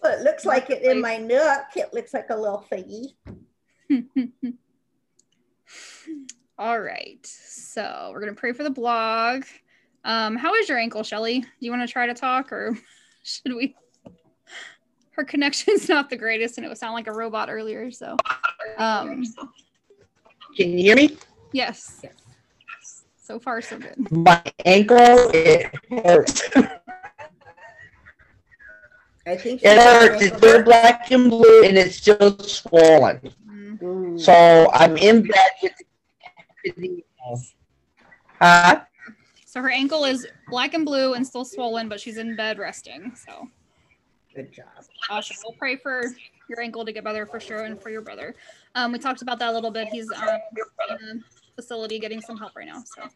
Well, 0.02 0.18
it 0.18 0.22
looks 0.22 0.44
like 0.44 0.70
it 0.70 0.82
in 0.82 1.00
my 1.00 1.16
nook. 1.16 1.64
It 1.76 1.94
looks 1.94 2.12
like 2.12 2.30
a 2.30 2.36
little 2.36 2.64
thingy. 2.70 3.14
All 6.58 6.80
right. 6.80 7.24
So 7.26 8.10
we're 8.12 8.20
gonna 8.20 8.34
pray 8.34 8.52
for 8.52 8.62
the 8.62 8.70
blog. 8.70 9.44
Um, 10.04 10.36
how 10.36 10.54
is 10.54 10.68
your 10.68 10.78
ankle, 10.78 11.02
Shelly? 11.02 11.40
Do 11.40 11.48
you 11.60 11.70
want 11.70 11.86
to 11.86 11.92
try 11.92 12.06
to 12.06 12.14
talk 12.14 12.52
or 12.52 12.78
should 13.22 13.54
we? 13.54 13.74
Her 15.12 15.24
connection's 15.24 15.88
not 15.88 16.10
the 16.10 16.16
greatest, 16.16 16.58
and 16.58 16.64
it 16.64 16.68
would 16.68 16.78
sound 16.78 16.94
like 16.94 17.06
a 17.06 17.12
robot 17.12 17.48
earlier. 17.48 17.90
So, 17.90 18.16
um, 18.79 19.24
Can 20.57 20.70
you 20.72 20.79
hear 20.79 20.96
me? 20.96 21.16
yes. 21.53 22.05
So 23.22 23.38
far, 23.38 23.61
so 23.62 23.79
good. 23.79 24.11
My 24.11 24.42
ankle, 24.64 25.31
it 25.33 25.70
hurts. 25.90 26.42
I 29.27 29.37
think 29.37 29.62
It 29.62 29.81
hurts. 29.81 30.22
It's 30.22 30.37
still 30.37 30.62
black 30.62 31.11
and 31.11 31.31
blue 31.31 31.64
and 31.64 31.79
it's 31.79 31.96
still 31.96 32.38
swollen. 32.38 33.20
Mm, 33.48 33.79
Mm. 33.81 34.20
So 34.20 34.70
I'm 34.72 34.96
in 34.96 35.22
bed 35.22 35.50
with 35.62 35.72
the 36.77 37.03
Huh? 38.40 38.81
So 39.46 39.62
her 39.62 39.70
ankle 39.70 40.05
is 40.05 40.27
black 40.48 40.74
and 40.74 40.85
blue 40.85 41.14
and 41.14 41.27
still 41.27 41.44
swollen, 41.44 41.88
but 41.88 42.00
she's 42.00 42.18
in 42.18 42.37
bed 42.37 42.59
resting. 42.59 43.12
So 43.16 43.48
Good 44.35 44.53
job. 44.53 44.66
awesome. 45.09 45.37
We'll 45.44 45.57
pray 45.57 45.77
for 45.77 46.03
your 46.48 46.61
ankle 46.61 46.85
to 46.85 46.92
get 46.92 47.04
better 47.04 47.26
for 47.26 47.40
sure 47.40 47.64
and 47.64 47.80
for 47.80 47.90
your 47.90 48.02
brother. 48.02 48.35
Um, 48.74 48.92
we 48.92 48.98
talked 48.98 49.22
about 49.22 49.38
that 49.38 49.50
a 49.50 49.52
little 49.52 49.70
bit. 49.70 49.88
He's 49.88 50.11
um, 50.12 50.28
in 51.00 51.18
a 51.18 51.54
facility 51.54 51.98
getting 51.98 52.20
some 52.20 52.37
help 52.37 52.52
right 52.57 52.66
now. 52.66 52.83
So 52.85 53.09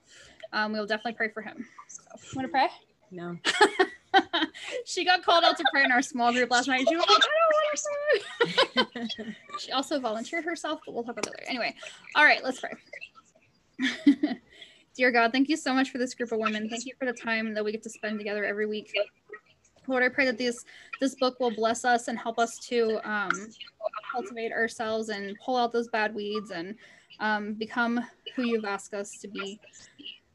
um, 0.52 0.72
we'll 0.72 0.86
definitely 0.86 1.14
pray 1.14 1.28
for 1.28 1.42
him. 1.42 1.66
So 1.88 2.02
want 2.34 2.46
to 2.46 2.52
pray? 2.52 2.68
No. 3.10 3.36
she 4.84 5.04
got 5.04 5.22
called 5.22 5.44
out 5.44 5.56
to 5.56 5.64
pray 5.72 5.84
in 5.84 5.92
our 5.92 6.02
small 6.02 6.32
group 6.32 6.50
last 6.50 6.68
night. 6.68 6.86
She 6.88 6.96
was 6.96 7.04
like, 7.08 7.18
I 7.18 7.28
don't 8.44 8.84
want 8.84 8.86
to 8.86 8.86
pray. 8.92 9.26
she 9.58 9.72
also 9.72 9.98
volunteered 10.00 10.44
herself, 10.44 10.80
but 10.84 10.94
we'll 10.94 11.04
talk 11.04 11.12
about 11.12 11.24
that 11.24 11.34
later. 11.34 11.48
Anyway, 11.48 11.74
all 12.14 12.24
right, 12.24 12.42
let's 12.42 12.60
pray. 12.60 12.72
Dear 14.96 15.12
God, 15.12 15.32
thank 15.32 15.48
you 15.48 15.56
so 15.56 15.72
much 15.72 15.90
for 15.90 15.98
this 15.98 16.14
group 16.14 16.32
of 16.32 16.38
women. 16.38 16.68
Thank 16.68 16.84
you 16.84 16.92
for 16.98 17.06
the 17.06 17.12
time 17.12 17.54
that 17.54 17.64
we 17.64 17.72
get 17.72 17.82
to 17.84 17.90
spend 17.90 18.18
together 18.18 18.44
every 18.44 18.66
week. 18.66 18.92
Lord, 19.88 20.02
I 20.02 20.08
pray 20.10 20.26
that 20.26 20.38
this 20.38 20.64
this 21.00 21.14
book 21.14 21.40
will 21.40 21.50
bless 21.50 21.84
us 21.84 22.08
and 22.08 22.18
help 22.18 22.38
us 22.38 22.58
to 22.68 23.00
um, 23.10 23.30
cultivate 24.12 24.52
ourselves 24.52 25.08
and 25.08 25.36
pull 25.44 25.56
out 25.56 25.72
those 25.72 25.88
bad 25.88 26.14
weeds 26.14 26.50
and 26.50 26.74
um, 27.20 27.54
become 27.54 28.00
who 28.36 28.42
you've 28.42 28.66
asked 28.66 28.94
us 28.94 29.18
to 29.18 29.28
be. 29.28 29.58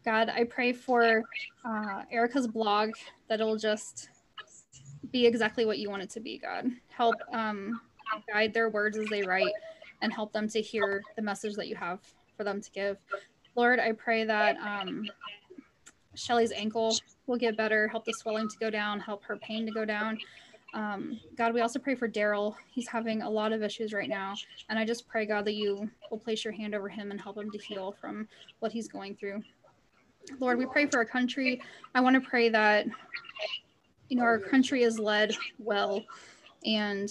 God, 0.04 0.30
I 0.30 0.44
pray 0.44 0.74
for 0.74 1.24
uh, 1.64 2.02
Erica's 2.12 2.48
blog 2.48 2.92
that 3.30 3.40
it'll 3.40 3.58
just 3.58 4.10
be 5.12 5.26
exactly 5.26 5.66
what 5.66 5.78
you 5.78 5.90
want 5.90 6.02
it 6.02 6.10
to 6.12 6.20
be, 6.20 6.40
God. 6.40 6.72
Help 6.90 7.16
um, 7.32 7.80
guide 8.32 8.54
their 8.54 8.70
words 8.70 8.98
as 8.98 9.08
they 9.10 9.22
write 9.22 9.54
and 10.02 10.12
help 10.12 10.34
them 10.34 10.50
to 10.50 10.62
hear 10.62 11.02
the 11.16 11.22
message 11.22 11.54
that 11.56 11.68
you 11.68 11.76
have 11.76 12.00
for 12.36 12.44
them 12.44 12.60
to 12.60 12.72
give. 12.72 12.98
Lord, 13.56 13.80
I 13.80 13.92
pray 13.92 14.24
that 14.26 14.58
um, 14.58 15.06
Shelly's 16.16 16.52
ankle 16.52 16.98
will 17.28 17.38
get 17.38 17.58
better, 17.58 17.88
help 17.88 18.06
the 18.06 18.14
swelling 18.14 18.48
to 18.50 18.58
go 18.60 18.70
down, 18.70 19.00
help 19.00 19.24
her 19.24 19.38
pain 19.38 19.66
to 19.66 19.72
go 19.72 19.86
down. 19.86 20.18
Um, 20.74 21.20
God, 21.38 21.54
we 21.54 21.62
also 21.62 21.80
pray 21.80 21.96
for 21.96 22.10
Daryl. 22.10 22.56
He's 22.72 22.88
having 22.88 23.22
a 23.22 23.30
lot 23.30 23.54
of 23.54 23.62
issues 23.62 23.94
right 23.94 24.10
now. 24.10 24.34
And 24.70 24.80
I 24.80 24.86
just 24.86 25.08
pray, 25.08 25.26
God, 25.26 25.46
that 25.46 25.54
you 25.54 25.90
will 26.10 26.18
place 26.18 26.44
your 26.44 26.54
hand 26.54 26.74
over 26.74 26.90
him 26.90 27.12
and 27.12 27.22
help 27.22 27.38
him 27.38 27.52
to 27.52 27.58
heal 27.60 27.96
from 28.02 28.28
what 28.60 28.72
he's 28.72 28.88
going 28.88 29.16
through. 29.16 29.44
Lord, 30.40 30.58
we 30.58 30.66
pray 30.66 30.88
for 30.88 30.98
our 30.98 31.06
country. 31.06 31.62
I 31.94 32.02
want 32.02 32.16
to 32.16 32.28
pray 32.28 32.50
that 32.50 32.88
you 34.10 34.18
know, 34.18 34.24
our 34.24 34.38
country 34.38 34.84
is 34.84 35.00
led 35.00 35.36
well 35.58 36.04
and 36.66 37.10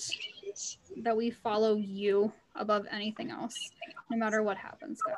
that 0.98 1.16
we 1.16 1.31
follow 1.31 1.77
you 1.77 2.33
above 2.55 2.87
anything 2.90 3.31
else, 3.31 3.57
no 4.11 4.16
matter 4.16 4.42
what 4.42 4.57
happens, 4.57 5.01
God. 5.03 5.16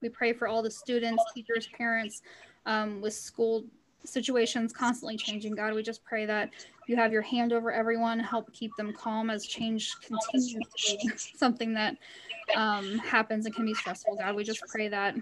We 0.00 0.08
pray 0.08 0.32
for 0.32 0.48
all 0.48 0.62
the 0.62 0.70
students, 0.70 1.22
teachers, 1.34 1.68
parents 1.76 2.22
um, 2.66 3.00
with 3.00 3.14
school 3.14 3.64
situations 4.04 4.72
constantly 4.72 5.16
changing. 5.16 5.54
God, 5.54 5.74
we 5.74 5.82
just 5.82 6.04
pray 6.04 6.26
that 6.26 6.50
you 6.86 6.96
have 6.96 7.12
your 7.12 7.22
hand 7.22 7.52
over 7.52 7.72
everyone, 7.72 8.18
help 8.18 8.52
keep 8.52 8.74
them 8.76 8.92
calm 8.92 9.30
as 9.30 9.46
change 9.46 10.00
continues 10.00 10.68
to 10.86 10.96
be 10.96 11.10
something 11.36 11.72
that 11.74 11.96
um, 12.56 12.98
happens 12.98 13.46
and 13.46 13.54
can 13.54 13.64
be 13.64 13.74
stressful. 13.74 14.16
God, 14.16 14.34
we 14.34 14.44
just 14.44 14.62
pray 14.68 14.88
that 14.88 15.14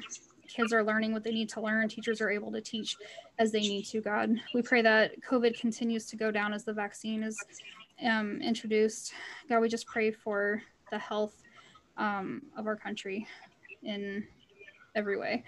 kids 0.48 0.72
are 0.72 0.82
learning 0.82 1.12
what 1.12 1.22
they 1.22 1.30
need 1.30 1.48
to 1.50 1.60
learn, 1.60 1.88
teachers 1.88 2.20
are 2.20 2.30
able 2.30 2.50
to 2.52 2.60
teach 2.60 2.96
as 3.38 3.52
they 3.52 3.60
need 3.60 3.84
to. 3.86 4.00
God, 4.00 4.30
we 4.54 4.62
pray 4.62 4.82
that 4.82 5.12
COVID 5.22 5.58
continues 5.58 6.06
to 6.06 6.16
go 6.16 6.30
down 6.30 6.52
as 6.52 6.64
the 6.64 6.72
vaccine 6.72 7.22
is 7.22 7.38
um, 8.04 8.40
introduced. 8.42 9.12
God, 9.48 9.60
we 9.60 9.68
just 9.68 9.86
pray 9.86 10.10
for 10.10 10.62
the 10.90 10.98
health 10.98 11.34
um, 11.96 12.42
of 12.56 12.66
our 12.66 12.76
country 12.76 13.26
in 13.82 14.26
every 14.94 15.18
way. 15.18 15.44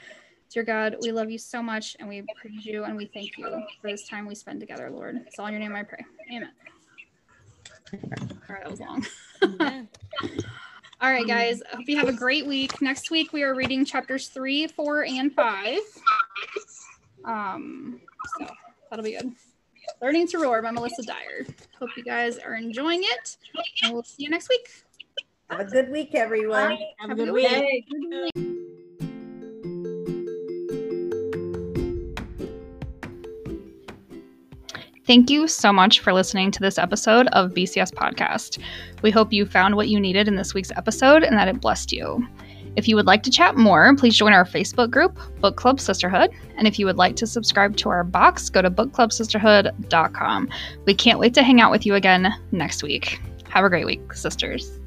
Dear 0.53 0.65
God, 0.65 0.97
we 1.01 1.12
love 1.12 1.31
you 1.31 1.38
so 1.38 1.62
much 1.62 1.97
and 1.99 2.07
we 2.07 2.25
praise 2.37 2.67
you 2.67 2.85
and 2.85 2.95
we 2.95 3.07
thank 3.07 3.38
you 3.38 3.65
for 3.81 3.88
this 3.88 4.07
time 4.07 4.27
we 4.27 4.35
spend 4.35 4.61
together, 4.61 4.91
Lord. 4.91 5.19
It's 5.27 5.38
all 5.38 5.47
in 5.47 5.53
your 5.53 5.61
name 5.61 5.75
I 5.75 5.83
pray. 5.83 6.05
Amen. 6.31 6.51
All 7.95 8.01
right, 8.51 8.62
that 8.62 8.71
was 8.71 8.81
long. 8.81 9.07
all 11.01 11.11
right, 11.11 11.27
guys. 11.27 11.62
I 11.73 11.77
hope 11.77 11.88
you 11.88 11.97
have 11.97 12.09
a 12.09 12.12
great 12.12 12.47
week. 12.47 12.83
Next 12.83 13.11
week 13.11 13.33
we 13.33 13.43
are 13.43 13.55
reading 13.55 13.87
chapters 13.87 14.29
three, 14.29 14.67
four, 14.67 15.07
and 15.07 15.33
five. 15.33 15.79
Um, 17.25 18.03
so 18.38 18.47
that'll 18.91 19.05
be 19.05 19.12
good. 19.12 19.33
Learning 20.03 20.29
to 20.29 20.38
Roar 20.38 20.61
by 20.61 20.71
Melissa 20.71 21.03
Dyer. 21.03 21.47
Hope 21.79 21.91
you 21.97 22.05
guys 22.05 22.37
are 22.37 22.57
enjoying 22.57 23.01
it, 23.03 23.38
and 23.83 23.95
we'll 23.95 24.03
see 24.03 24.25
you 24.25 24.29
next 24.31 24.51
week. 24.51 24.69
Have 25.49 25.61
a 25.61 25.65
good 25.65 25.91
week, 25.91 26.15
everyone. 26.15 26.77
Have 26.99 27.11
a 27.11 27.15
good 27.15 27.33
week. 27.33 28.49
Thank 35.12 35.29
you 35.29 35.46
so 35.46 35.75
much 35.75 36.01
for 36.01 36.14
listening 36.14 36.51
to 36.53 36.61
this 36.61 36.79
episode 36.79 37.27
of 37.33 37.51
BCS 37.51 37.92
Podcast. 37.92 38.59
We 39.03 39.11
hope 39.11 39.31
you 39.31 39.44
found 39.44 39.77
what 39.77 39.88
you 39.88 40.01
needed 40.01 40.27
in 40.27 40.37
this 40.37 40.55
week's 40.55 40.70
episode 40.75 41.22
and 41.22 41.37
that 41.37 41.48
it 41.48 41.61
blessed 41.61 41.92
you. 41.92 42.27
If 42.77 42.88
you 42.88 42.96
would 42.96 43.05
like 43.05 43.22
to 43.25 43.31
chat 43.31 43.59
more, 43.59 43.94
please 43.94 44.16
join 44.16 44.33
our 44.33 44.46
Facebook 44.46 44.90
group, 44.90 45.18
Book 45.42 45.57
Club 45.57 45.81
Sisterhood. 45.81 46.31
And 46.57 46.66
if 46.66 46.79
you 46.79 46.87
would 46.87 46.96
like 46.96 47.16
to 47.16 47.27
subscribe 47.27 47.77
to 47.77 47.90
our 47.90 48.05
box, 48.05 48.48
go 48.48 48.62
to 48.62 48.70
bookclubsisterhood.com. 48.70 50.48
We 50.87 50.94
can't 50.94 51.18
wait 51.18 51.35
to 51.35 51.42
hang 51.42 51.61
out 51.61 51.70
with 51.70 51.85
you 51.85 51.94
again 51.94 52.33
next 52.51 52.83
week. 52.83 53.20
Have 53.51 53.66
a 53.66 53.68
great 53.68 53.85
week, 53.85 54.14
sisters. 54.14 54.81